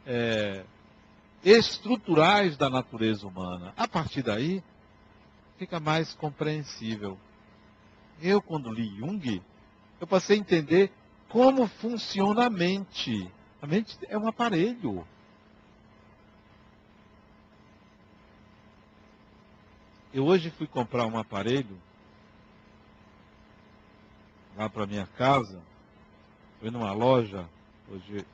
[0.05, 0.65] é,
[1.43, 3.73] estruturais da natureza humana.
[3.75, 4.63] A partir daí,
[5.57, 7.17] fica mais compreensível.
[8.21, 9.41] Eu, quando li Jung,
[9.99, 10.91] eu passei a entender
[11.29, 13.29] como funciona a mente.
[13.61, 15.05] A mente é um aparelho.
[20.13, 21.79] Eu hoje fui comprar um aparelho
[24.55, 25.61] lá para minha casa.
[26.59, 27.47] Fui numa loja,
[27.89, 28.25] hoje,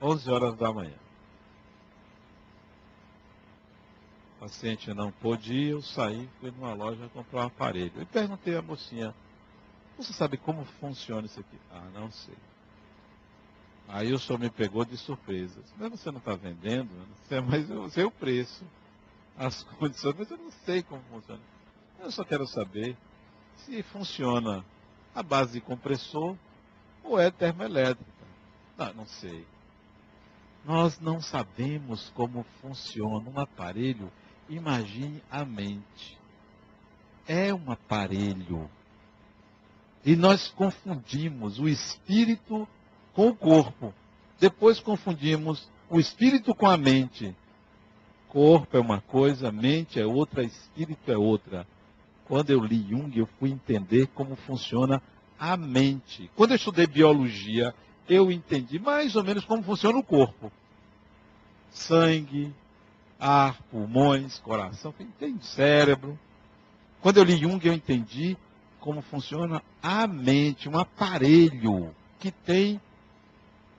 [0.00, 0.96] 11 horas da manhã.
[4.36, 8.00] O paciente não pôde ir, eu saí, fui numa loja comprar um aparelho.
[8.00, 9.14] E perguntei à mocinha,
[9.96, 11.58] você sabe como funciona isso aqui?
[11.70, 12.36] Ah, não sei.
[13.92, 15.60] Aí o senhor me pegou de surpresa.
[15.76, 16.90] Mas você não está vendendo?
[17.48, 18.64] mas eu sei o preço,
[19.36, 21.40] as condições, mas eu não sei como funciona.
[21.98, 22.96] Eu só quero saber
[23.56, 24.64] se funciona
[25.14, 26.36] a base de compressor
[27.02, 28.10] ou é termoelétrica.
[28.78, 29.44] Não, não sei.
[30.64, 34.10] Nós não sabemos como funciona um aparelho.
[34.48, 36.18] Imagine a mente.
[37.26, 38.70] É um aparelho.
[40.04, 42.68] E nós confundimos o espírito
[43.14, 43.92] com o corpo.
[44.38, 47.34] Depois confundimos o espírito com a mente.
[48.28, 51.66] Corpo é uma coisa, mente é outra, espírito é outra.
[52.24, 55.02] Quando eu li Jung, eu fui entender como funciona
[55.38, 56.30] a mente.
[56.36, 57.74] Quando eu estudei biologia,
[58.08, 60.52] eu entendi mais ou menos como funciona o corpo.
[61.70, 62.54] Sangue,
[63.18, 66.18] ar, pulmões, coração, tem cérebro.
[67.00, 68.36] Quando eu li Jung, eu entendi
[68.78, 72.80] como funciona a mente, um aparelho que tem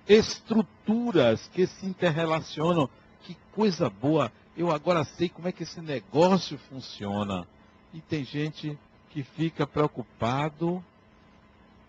[0.07, 2.89] estruturas que se interrelacionam.
[3.21, 4.31] Que coisa boa!
[4.57, 7.47] Eu agora sei como é que esse negócio funciona.
[7.93, 8.77] E tem gente
[9.09, 10.83] que fica preocupado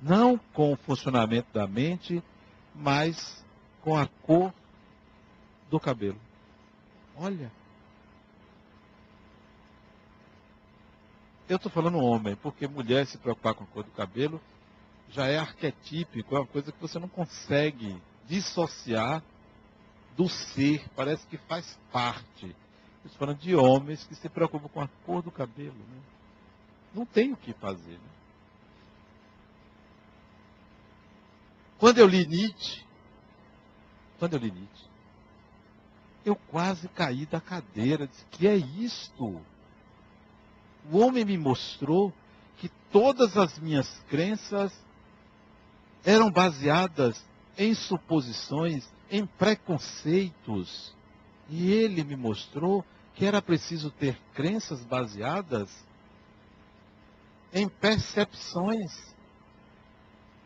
[0.01, 2.23] não com o funcionamento da mente,
[2.75, 3.45] mas
[3.81, 4.53] com a cor
[5.71, 6.21] do cabelo.
[7.17, 7.51] Olha.
[11.49, 14.41] Eu estou falando homem, porque mulher se preocupar com a cor do cabelo
[15.13, 19.23] já é arquetípico, é uma coisa que você não consegue dissociar
[20.17, 22.57] do ser, parece que faz parte.
[23.05, 25.75] Estou falando de homens que se preocupam com a cor do cabelo.
[25.75, 26.01] Né?
[26.95, 27.93] Não tem o que fazer.
[27.93, 28.11] Né?
[31.79, 32.85] Quando eu li Nietzsche,
[34.19, 34.87] quando eu li Nietzsche,
[36.25, 38.07] eu quase caí da cadeira.
[38.07, 39.41] Disse, que é isto?
[40.91, 42.13] O homem me mostrou
[42.59, 44.73] que todas as minhas crenças
[46.05, 47.25] eram baseadas
[47.57, 50.95] em suposições, em preconceitos.
[51.49, 52.85] E ele me mostrou
[53.15, 55.71] que era preciso ter crenças baseadas
[57.53, 59.15] em percepções,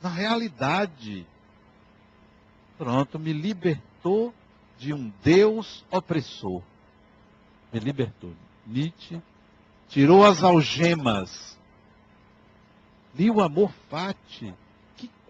[0.03, 1.27] na realidade.
[2.77, 4.35] Pronto, me libertou
[4.79, 6.63] de um Deus opressor.
[7.73, 8.35] Me libertou.
[8.67, 9.23] Nietzsche
[9.89, 11.57] tirou as algemas.
[13.15, 14.53] Li o amor fati.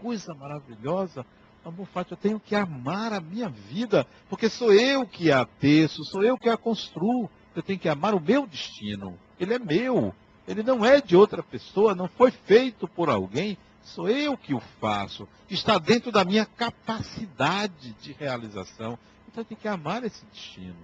[0.01, 1.25] Coisa maravilhosa
[1.69, 6.05] amor fati, eu tenho que amar a minha vida, porque sou eu que a teço,
[6.05, 7.29] sou eu que a construo.
[7.55, 9.19] Eu tenho que amar o meu destino.
[9.41, 10.15] Ele é meu.
[10.47, 13.57] Ele não é de outra pessoa, não foi feito por alguém.
[13.83, 15.27] Sou eu que o faço.
[15.49, 18.99] Está dentro da minha capacidade de realização.
[19.27, 20.77] Então eu tenho que amar esse destino.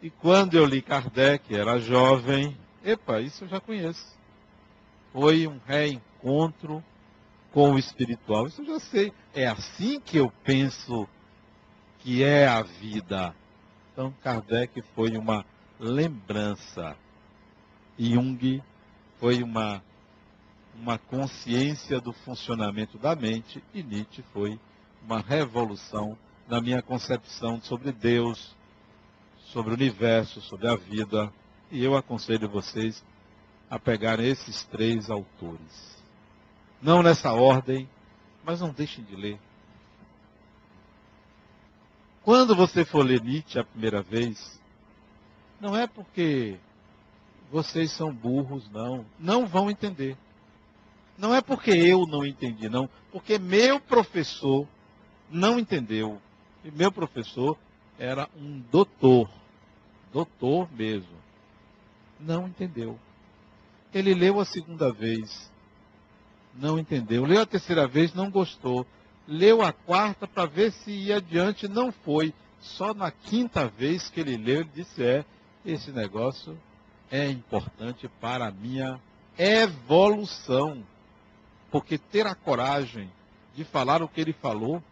[0.00, 4.21] E quando eu li Kardec, era jovem, epa, isso eu já conheço.
[5.12, 6.82] Foi um reencontro encontro
[7.52, 8.46] com o espiritual.
[8.46, 9.12] Isso eu já sei.
[9.34, 11.08] É assim que eu penso
[11.98, 13.34] que é a vida.
[13.92, 15.44] Então, Kardec foi uma
[15.78, 16.96] lembrança.
[17.98, 18.62] Jung
[19.18, 19.82] foi uma,
[20.74, 23.62] uma consciência do funcionamento da mente.
[23.74, 24.58] E Nietzsche foi
[25.04, 26.16] uma revolução
[26.48, 28.56] na minha concepção sobre Deus,
[29.46, 31.32] sobre o universo, sobre a vida.
[31.70, 33.04] E eu aconselho vocês
[33.72, 35.96] a pegarem esses três autores.
[36.82, 37.88] Não nessa ordem,
[38.44, 39.40] mas não deixem de ler.
[42.22, 44.60] Quando você for ler Nietzsche a primeira vez,
[45.58, 46.58] não é porque
[47.50, 49.06] vocês são burros, não.
[49.18, 50.18] Não vão entender.
[51.16, 52.90] Não é porque eu não entendi, não.
[53.10, 54.68] Porque meu professor
[55.30, 56.20] não entendeu.
[56.62, 57.56] E meu professor
[57.98, 59.30] era um doutor.
[60.12, 61.16] Doutor mesmo.
[62.20, 62.98] Não entendeu.
[63.94, 65.52] Ele leu a segunda vez
[66.54, 67.24] não entendeu.
[67.24, 68.86] Leu a terceira vez, não gostou.
[69.26, 72.34] Leu a quarta para ver se ia adiante, não foi.
[72.60, 75.24] Só na quinta vez que ele leu, ele disse: É,
[75.64, 76.58] esse negócio
[77.10, 79.00] é importante para a minha
[79.38, 80.84] evolução.
[81.70, 83.10] Porque ter a coragem
[83.54, 84.82] de falar o que ele falou,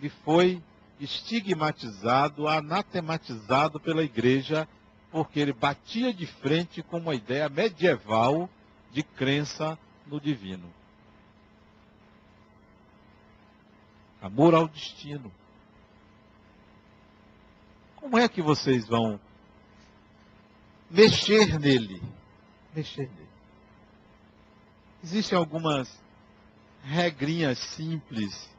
[0.00, 0.62] e foi
[1.00, 4.68] estigmatizado, anatematizado pela igreja,
[5.14, 8.50] porque ele batia de frente com uma ideia medieval
[8.90, 10.68] de crença no divino.
[14.20, 15.30] Amor ao destino.
[17.94, 19.20] Como é que vocês vão
[20.90, 22.02] mexer nele?
[22.74, 23.28] Mexer nele.
[25.00, 25.96] Existem algumas
[26.82, 28.50] regrinhas simples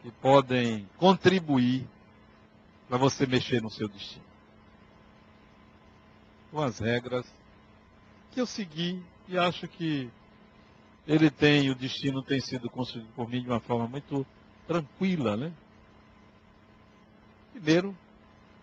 [0.00, 1.86] que podem contribuir
[2.88, 4.31] para você mexer no seu destino.
[6.52, 7.26] Umas regras
[8.30, 10.10] que eu segui e acho que
[11.06, 14.26] ele tem, o destino tem sido construído por mim de uma forma muito
[14.66, 15.52] tranquila, né?
[17.52, 17.96] Primeiro,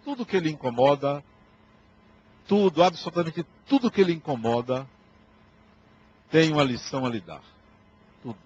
[0.04, 1.24] tudo que ele incomoda,
[2.48, 4.88] tudo, absolutamente tudo que ele incomoda,
[6.30, 7.44] tem uma lição a lhe dar.
[8.22, 8.38] Tudo.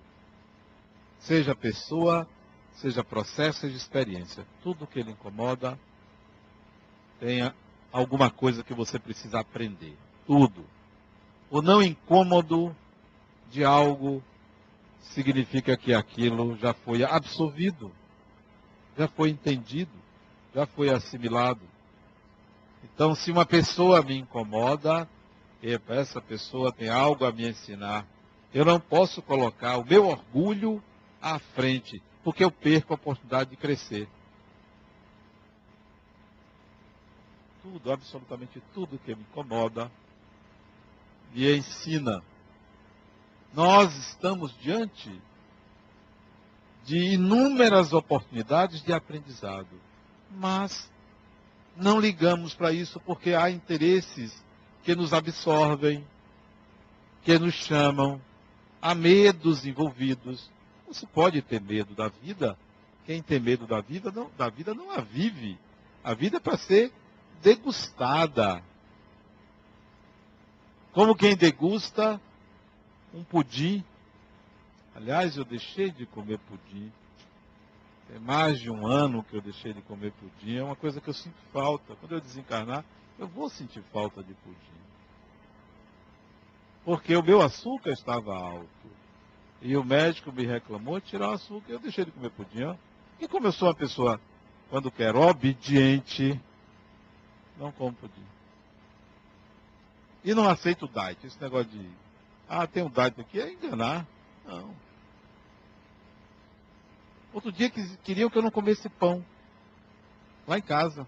[1.19, 2.27] Seja pessoa,
[2.73, 4.45] seja processo, seja experiência.
[4.61, 5.77] Tudo que ele incomoda,
[7.19, 7.53] tenha
[7.93, 9.97] alguma coisa que você precisa aprender.
[10.27, 10.65] Tudo.
[11.49, 12.75] O não incômodo
[13.49, 14.21] de algo
[14.99, 17.91] significa que aquilo já foi absolvido,
[18.97, 20.03] já foi entendido
[20.53, 21.61] já foi assimilado.
[22.83, 25.07] Então, se uma pessoa me incomoda,
[25.61, 28.05] epa, essa pessoa tem algo a me ensinar.
[28.53, 30.83] Eu não posso colocar o meu orgulho
[31.21, 34.07] à frente, porque eu perco a oportunidade de crescer.
[37.63, 39.91] Tudo, absolutamente tudo que me incomoda,
[41.33, 42.21] me ensina.
[43.53, 45.09] Nós estamos diante
[46.85, 49.79] de inúmeras oportunidades de aprendizado
[50.35, 50.91] mas
[51.75, 54.43] não ligamos para isso porque há interesses
[54.83, 56.05] que nos absorvem,
[57.23, 58.21] que nos chamam,
[58.81, 60.51] há medos envolvidos.
[60.85, 62.57] Não se pode ter medo da vida.
[63.05, 65.57] Quem tem medo da vida não, da vida não a vive.
[66.03, 66.91] A vida é para ser
[67.43, 68.63] degustada.
[70.93, 72.19] Como quem degusta
[73.13, 73.83] um pudim.
[74.95, 76.91] Aliás, eu deixei de comer pudim
[78.07, 80.57] tem mais de um ano que eu deixei de comer pudim.
[80.57, 81.95] É uma coisa que eu sinto falta.
[81.95, 82.83] Quando eu desencarnar,
[83.17, 84.57] eu vou sentir falta de pudim.
[86.85, 88.67] Porque o meu açúcar estava alto.
[89.61, 91.71] E o médico me reclamou de tirar o açúcar.
[91.71, 92.77] Eu deixei de comer pudim.
[93.19, 94.19] E como eu sou uma pessoa,
[94.69, 96.39] quando quero, obediente,
[97.63, 98.25] não como pudim.
[100.23, 101.25] E não aceito o diet.
[101.25, 101.89] Esse negócio de,
[102.47, 104.05] ah, tem um diet aqui, é enganar.
[104.45, 104.75] Não.
[107.33, 109.25] Outro dia queriam que eu não comesse pão.
[110.47, 111.07] Lá em casa.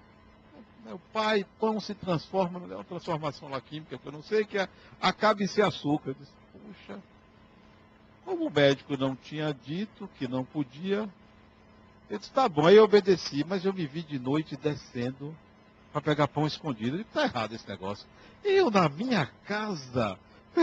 [0.85, 4.57] Meu pai, pão se transforma, é uma transformação lá química que eu não sei, que
[4.57, 4.69] é,
[5.01, 6.11] acaba em ser açúcar.
[6.11, 7.01] Eu disse, puxa,
[8.23, 11.09] como o médico não tinha dito que não podia,
[12.07, 15.35] eu disse, tá bom, aí eu obedeci, mas eu me vi de noite descendo
[15.95, 16.97] para pegar pão escondido.
[16.97, 18.05] Eu disse, tá errado esse negócio.
[18.43, 20.19] Eu na minha casa,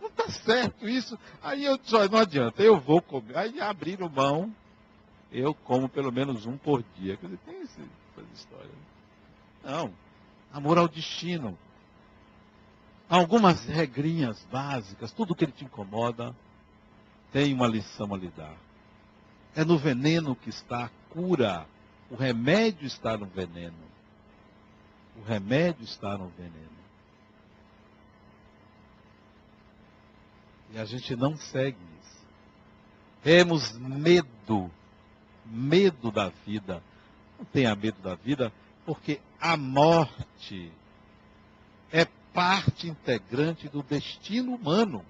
[0.00, 1.18] não tá certo isso.
[1.42, 3.36] Aí eu disse, não adianta, eu vou comer.
[3.36, 4.54] Aí abriram mão
[5.32, 7.16] eu como pelo menos um por dia.
[7.16, 8.66] Quer dizer, tem essa, essa história.
[8.66, 9.70] Né?
[9.70, 9.90] Não.
[10.52, 11.58] Amor ao destino.
[13.08, 16.34] Algumas regrinhas básicas, tudo que ele te incomoda,
[17.32, 18.56] tem uma lição a lhe dar.
[19.56, 21.66] É no veneno que está a cura.
[22.10, 23.83] O remédio está no veneno.
[25.16, 26.74] O remédio está no veneno.
[30.72, 32.24] E a gente não segue isso.
[33.22, 34.70] Temos medo
[35.44, 36.82] medo da vida.
[37.38, 38.52] Não tenha medo da vida,
[38.86, 40.72] porque a morte
[41.92, 45.04] é parte integrante do destino humano.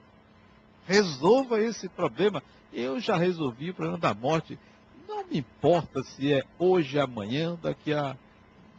[0.86, 2.42] Resolva esse problema.
[2.72, 4.58] Eu já resolvi o problema da morte.
[5.06, 8.16] Não me importa se é hoje, amanhã, daqui a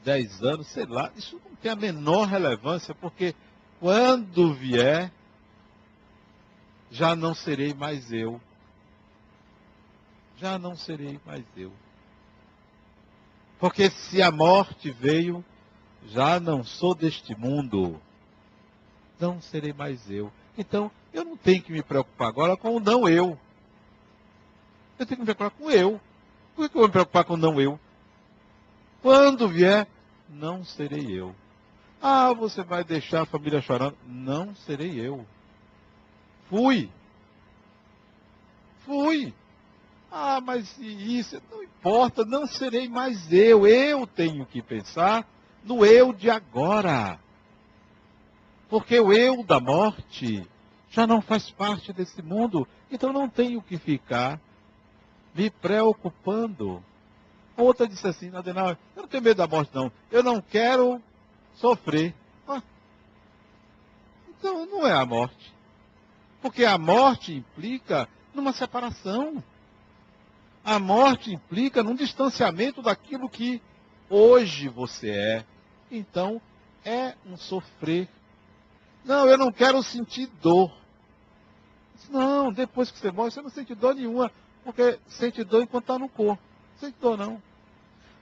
[0.05, 1.11] 10 anos, sei lá.
[1.17, 3.35] Isso não tem a menor relevância, porque
[3.79, 5.11] quando vier,
[6.89, 8.39] já não serei mais eu
[10.37, 11.71] já não serei mais eu.
[13.59, 15.43] Porque se a morte veio,
[16.07, 17.99] já não sou deste mundo,
[19.19, 20.31] não serei mais eu.
[20.57, 23.37] Então, eu não tenho que me preocupar agora com o não eu.
[24.99, 25.99] Eu tenho que me preocupar com eu.
[26.55, 27.79] Por que eu vou me preocupar com o não eu?
[29.01, 29.87] Quando vier,
[30.29, 31.35] não serei eu.
[32.01, 33.97] Ah, você vai deixar a família chorando?
[34.07, 35.25] Não serei eu.
[36.49, 36.89] Fui.
[38.85, 39.33] Fui.
[40.11, 43.67] Ah, mas isso não importa, não serei mais eu.
[43.67, 45.27] Eu tenho que pensar
[45.63, 47.19] no eu de agora.
[48.69, 50.47] Porque o eu da morte
[50.89, 52.67] já não faz parte desse mundo.
[52.89, 54.39] Então não tenho que ficar
[55.33, 56.83] me preocupando.
[57.57, 59.91] A outra disse assim, Adenal, eu não tenho medo da morte, não.
[60.11, 61.01] Eu não quero
[61.55, 62.13] sofrer.
[62.47, 62.61] Ah,
[64.29, 65.53] então não é a morte.
[66.41, 69.43] Porque a morte implica numa separação.
[70.63, 73.61] A morte implica num distanciamento daquilo que
[74.09, 75.45] hoje você é.
[75.89, 76.41] Então,
[76.83, 78.07] é um sofrer.
[79.03, 80.71] Não, eu não quero sentir dor.
[82.09, 84.31] Não, depois que você morre, você não sente dor nenhuma,
[84.63, 86.41] porque sente dor enquanto está no corpo.
[87.01, 87.41] Dor, não.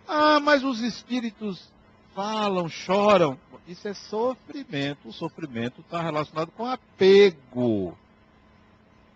[0.07, 1.71] Ah, mas os espíritos
[2.13, 3.37] falam, choram.
[3.67, 5.07] Isso é sofrimento.
[5.07, 7.97] O sofrimento está relacionado com apego.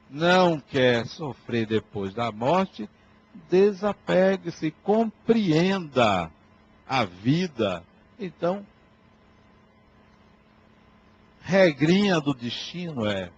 [0.09, 2.89] Não quer sofrer depois da morte,
[3.49, 6.31] desapegue-se, compreenda
[6.88, 7.83] a vida.
[8.17, 8.65] Então,
[11.41, 13.31] regrinha do destino é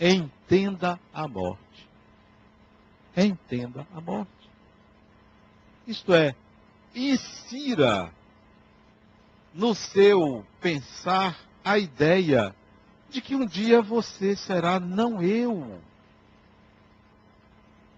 [0.00, 1.88] entenda a morte.
[3.16, 4.35] Entenda a morte.
[5.86, 6.34] Isto é,
[6.94, 8.12] insira
[9.54, 12.54] no seu pensar a ideia
[13.08, 15.80] de que um dia você será não eu.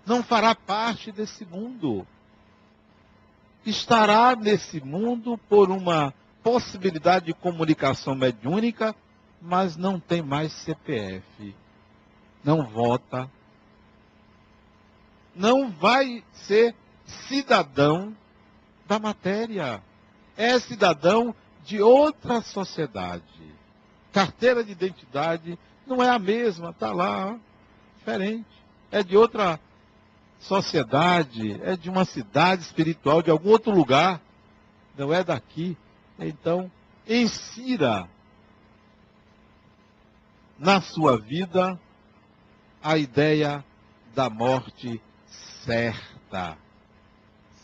[0.05, 2.07] Não fará parte desse mundo.
[3.64, 6.12] Estará nesse mundo por uma
[6.43, 8.95] possibilidade de comunicação mediúnica,
[9.41, 11.55] mas não tem mais CPF.
[12.45, 13.30] Não vota.
[15.34, 16.74] Não vai ser
[17.28, 18.16] cidadão
[18.86, 19.82] da matéria.
[20.36, 21.34] É cidadão
[21.64, 23.22] de outra sociedade.
[24.12, 27.38] Carteira de identidade não é a mesma, está lá,
[27.96, 28.46] diferente.
[28.90, 29.61] É de outra
[30.40, 34.20] sociedade, é de uma cidade espiritual, de algum outro lugar,
[34.96, 35.76] não é daqui.
[36.18, 36.70] Então,
[37.06, 38.09] insira
[40.59, 41.78] na sua vida
[42.82, 43.64] a ideia
[44.14, 45.00] da morte
[45.64, 46.56] certa,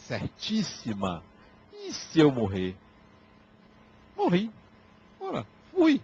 [0.07, 1.23] certíssima.
[1.73, 2.77] E se eu morrer?
[4.17, 4.51] Morri.
[5.21, 6.01] Ora, fui.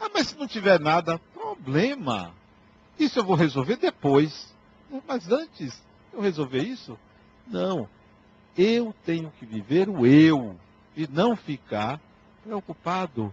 [0.00, 2.34] Ah, mas se não tiver nada, problema.
[2.98, 4.52] Isso eu vou resolver depois.
[5.06, 6.98] Mas antes eu resolver isso?
[7.46, 7.88] Não.
[8.56, 10.58] Eu tenho que viver o eu
[10.94, 12.00] e não ficar
[12.42, 13.32] preocupado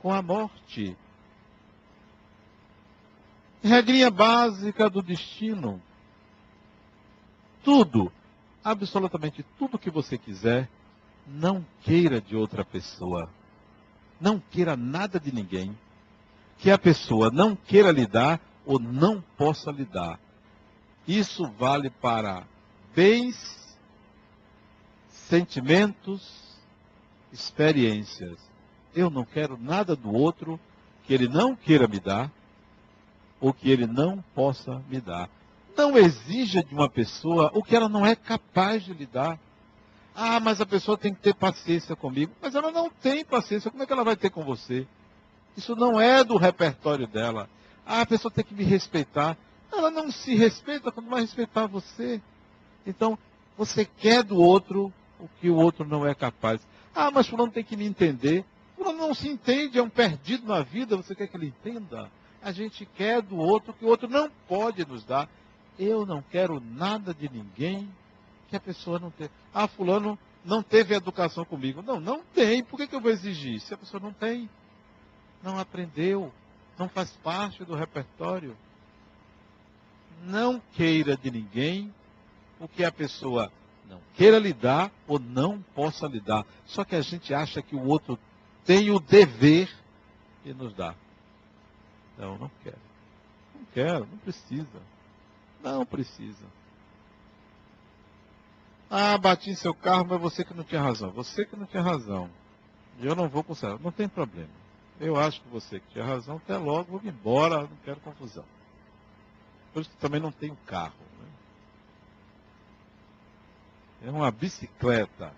[0.00, 0.96] com a morte.
[3.62, 5.82] Regrinha básica do destino.
[7.62, 8.10] Tudo,
[8.64, 10.68] absolutamente tudo que você quiser,
[11.26, 13.28] não queira de outra pessoa.
[14.20, 15.76] Não queira nada de ninguém.
[16.58, 20.18] Que a pessoa não queira lhe dar ou não possa lhe dar.
[21.08, 22.44] Isso vale para
[22.94, 23.78] bens,
[25.08, 26.58] sentimentos,
[27.32, 28.38] experiências.
[28.94, 30.60] Eu não quero nada do outro
[31.04, 32.30] que ele não queira me dar
[33.40, 35.30] ou que ele não possa me dar.
[35.76, 39.38] Não exija de uma pessoa o que ela não é capaz de lhe dar.
[40.14, 42.32] Ah, mas a pessoa tem que ter paciência comigo.
[42.40, 43.70] Mas ela não tem paciência.
[43.70, 44.86] Como é que ela vai ter com você?
[45.56, 47.48] Isso não é do repertório dela.
[47.86, 49.36] Ah, a pessoa tem que me respeitar.
[49.72, 52.20] Ela não se respeita quando vai respeitar você.
[52.86, 53.18] Então,
[53.56, 56.60] você quer do outro o que o outro não é capaz.
[56.94, 58.44] Ah, mas fulano tem que me entender.
[58.76, 62.10] Fulano não se entende, é um perdido na vida, você quer que ele entenda?
[62.42, 65.28] A gente quer do outro o que o outro não pode nos dar.
[65.80, 67.90] Eu não quero nada de ninguém
[68.50, 69.30] que a pessoa não tenha.
[69.54, 71.80] Ah, fulano não teve educação comigo.
[71.80, 72.62] Não, não tem.
[72.62, 73.60] Por que, que eu vou exigir?
[73.60, 74.48] Se a pessoa não tem,
[75.42, 76.30] não aprendeu,
[76.78, 78.54] não faz parte do repertório.
[80.22, 81.94] Não queira de ninguém
[82.58, 83.50] o que a pessoa
[83.88, 86.44] não queira lhe dar ou não possa lhe dar.
[86.66, 88.18] Só que a gente acha que o outro
[88.66, 89.74] tem o dever
[90.44, 90.94] de nos dar.
[92.18, 92.78] Não, não quero.
[93.54, 94.82] Não quero, não precisa.
[95.62, 96.46] Não precisa.
[98.88, 101.10] Ah, bati em seu carro, mas você que não tinha razão.
[101.12, 102.28] Você que não tinha razão.
[102.98, 103.78] Eu não vou consertar.
[103.78, 104.50] Não tem problema.
[104.98, 106.36] Eu acho que você que tinha razão.
[106.36, 107.62] Até logo, vou embora.
[107.62, 108.44] Não quero confusão.
[109.72, 110.94] Por isso que também não tenho carro.
[111.20, 111.28] Né?
[114.08, 115.32] É uma bicicleta.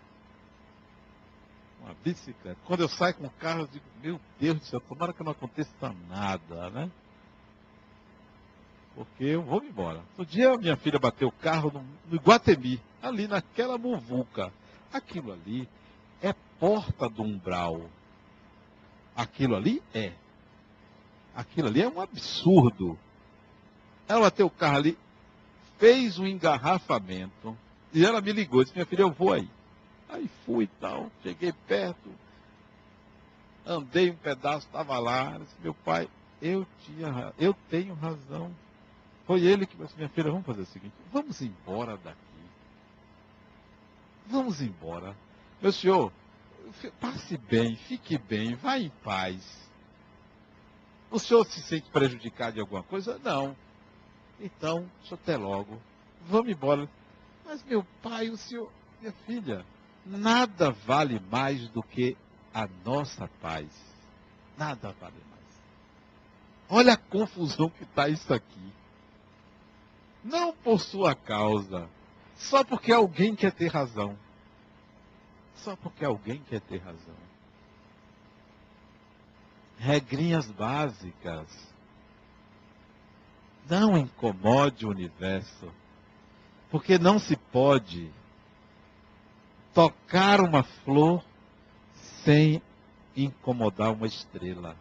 [1.82, 2.58] Uma bicicleta.
[2.64, 5.32] Quando eu saio com o carro, eu digo, meu Deus do céu, tomara que não
[5.32, 6.90] aconteça nada, né?
[8.94, 10.02] Porque eu vou embora.
[10.16, 14.52] No dia minha filha bateu o carro no, no Iguatemi, ali naquela muvuca.
[14.92, 15.68] Aquilo ali
[16.20, 17.88] é porta do umbral.
[19.16, 20.12] Aquilo ali é.
[21.34, 22.98] Aquilo ali é um absurdo.
[24.06, 24.98] Ela bateu o carro ali,
[25.78, 27.56] fez um engarrafamento,
[27.92, 29.48] e ela me ligou, disse, minha filha, eu vou aí.
[30.08, 32.10] Aí fui e tal, cheguei perto,
[33.64, 36.08] andei um pedaço, estava lá, disse, meu pai,
[36.40, 38.54] eu tinha, eu tenho razão.
[39.32, 42.18] Foi ele que disse, minha filha, vamos fazer o seguinte, vamos embora daqui.
[44.26, 45.16] Vamos embora.
[45.62, 46.12] Meu senhor,
[47.00, 49.42] passe bem, fique bem, vá em paz.
[51.10, 53.18] O senhor se sente prejudicado em alguma coisa?
[53.24, 53.56] Não.
[54.38, 55.80] Então, até logo.
[56.28, 56.86] Vamos embora.
[57.42, 58.70] Mas meu pai, o senhor,
[59.00, 59.64] minha filha,
[60.04, 62.18] nada vale mais do que
[62.52, 63.66] a nossa paz.
[64.58, 65.62] Nada vale mais.
[66.68, 68.81] Olha a confusão que está isso aqui.
[70.24, 71.88] Não por sua causa,
[72.36, 74.16] só porque alguém quer ter razão.
[75.56, 77.14] Só porque alguém quer ter razão.
[79.78, 81.46] Regrinhas básicas.
[83.68, 85.72] Não incomode o universo.
[86.70, 88.10] Porque não se pode
[89.74, 91.24] tocar uma flor
[92.24, 92.62] sem
[93.16, 94.76] incomodar uma estrela.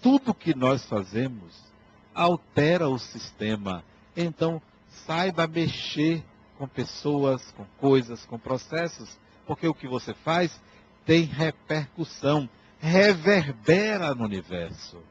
[0.00, 1.62] Tudo que nós fazemos
[2.14, 3.84] altera o sistema.
[4.16, 4.60] Então,
[5.06, 6.24] saiba mexer
[6.58, 10.60] com pessoas, com coisas, com processos, porque o que você faz
[11.04, 15.02] tem repercussão, reverbera no universo.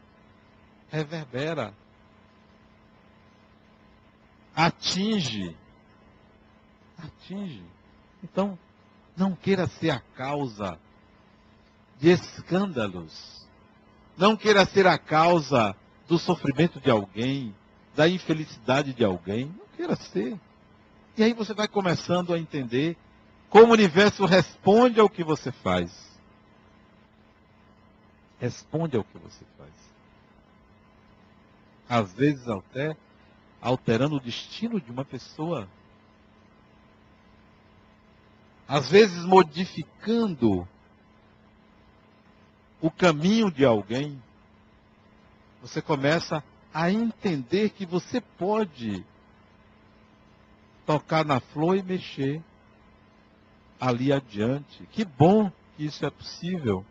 [0.90, 1.74] Reverbera.
[4.56, 5.56] Atinge.
[6.98, 7.64] Atinge.
[8.24, 8.58] Então,
[9.16, 10.80] não queira ser a causa
[12.00, 13.48] de escândalos.
[14.18, 15.76] Não queira ser a causa
[16.08, 17.56] do sofrimento de alguém,
[17.96, 19.46] da infelicidade de alguém.
[19.46, 20.40] Não queira ser.
[21.18, 22.96] E aí você vai começando a entender
[23.50, 25.92] como o universo responde ao que você faz.
[28.40, 29.72] Responde ao que você faz.
[31.90, 32.96] Às vezes até
[33.60, 35.68] alterando o destino de uma pessoa.
[38.68, 40.68] Às vezes modificando
[42.80, 44.22] o caminho de alguém.
[45.62, 49.06] Você começa a entender que você pode
[50.86, 52.42] tocar na flor e mexer
[53.80, 54.86] ali adiante.
[54.92, 56.86] Que bom que isso é possível.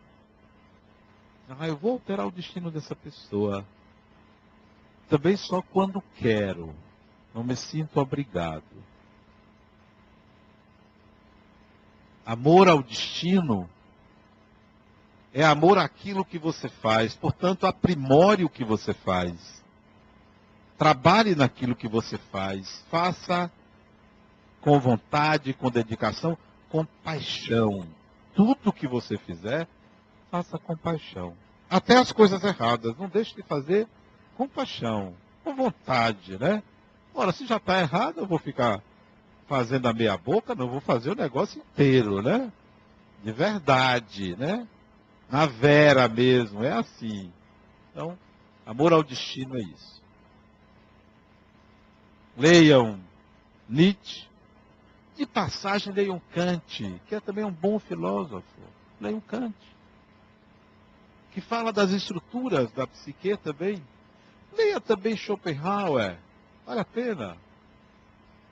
[1.59, 3.65] Ah, eu vou alterar o destino dessa pessoa.
[5.09, 6.73] Também só quando quero.
[7.33, 8.63] Não me sinto obrigado.
[12.25, 13.69] Amor ao destino
[15.33, 17.15] é amor àquilo que você faz.
[17.15, 19.61] Portanto, aprimore o que você faz.
[20.77, 22.83] Trabalhe naquilo que você faz.
[22.89, 23.51] Faça
[24.61, 26.37] com vontade, com dedicação,
[26.69, 27.85] com paixão.
[28.33, 29.67] Tudo que você fizer,
[30.29, 31.35] faça com paixão.
[31.69, 33.87] Até as coisas erradas, não deixe de fazer
[34.37, 36.63] com paixão, com vontade, né?
[37.13, 38.81] Ora, se já está errado, eu vou ficar
[39.47, 42.51] fazendo a meia boca, não vou fazer o negócio inteiro, né?
[43.23, 44.67] De verdade, né?
[45.29, 47.31] Na vera mesmo, é assim.
[47.91, 48.17] Então,
[48.65, 50.01] amor ao destino é isso.
[52.37, 52.99] Leiam
[53.67, 54.27] Nietzsche,
[55.21, 58.43] de passagem, leiam Kant, que é também um bom filósofo.
[58.99, 59.55] Leiam Kant.
[61.31, 63.83] Que fala das estruturas da psique também.
[64.51, 66.17] Leia também Schopenhauer.
[66.65, 67.37] Vale a pena.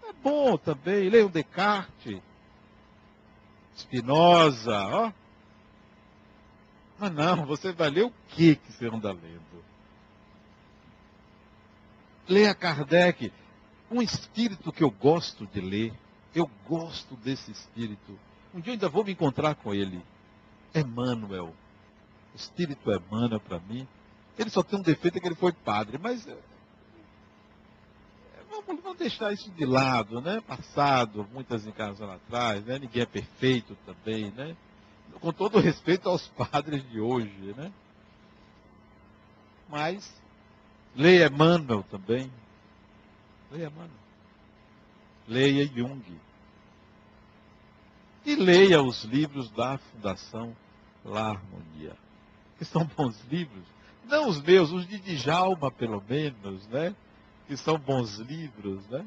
[0.07, 1.09] É bom também.
[1.09, 2.21] Leiam Descartes.
[3.75, 5.11] Spinoza, ó.
[6.99, 9.63] Mas não, você vai ler o que que você anda lendo?
[12.27, 13.33] Leia Kardec.
[13.89, 15.93] Um espírito que eu gosto de ler
[16.33, 18.17] eu gosto desse espírito.
[18.53, 20.01] Um dia eu ainda vou me encontrar com ele.
[20.73, 21.53] Emmanuel.
[22.33, 23.87] O espírito Emmanuel para mim.
[24.37, 26.25] Ele só tem um defeito é que ele foi padre, mas
[28.49, 30.39] vamos, vamos, deixar isso de lado, né?
[30.41, 32.79] Passado, muitas encarnações atrás, né?
[32.79, 34.55] Ninguém é perfeito também, né?
[35.19, 37.71] Com todo respeito aos padres de hoje, né?
[39.67, 40.09] Mas
[40.95, 42.31] leia Emmanuel também.
[43.51, 44.08] Leia Emmanuel
[45.29, 46.03] leia Jung.
[48.25, 50.55] E leia os livros da Fundação
[51.05, 51.95] La Harmonia,
[52.57, 53.63] que são bons livros.
[54.05, 56.95] Não os meus, os de Djalma, pelo menos, né?
[57.47, 59.05] Que são bons livros, né?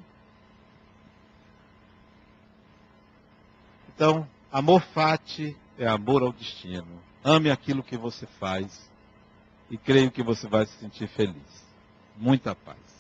[3.94, 7.02] Então, amor fati é amor ao destino.
[7.22, 8.90] Ame aquilo que você faz
[9.70, 11.66] e creio que você vai se sentir feliz.
[12.16, 12.91] Muita paz.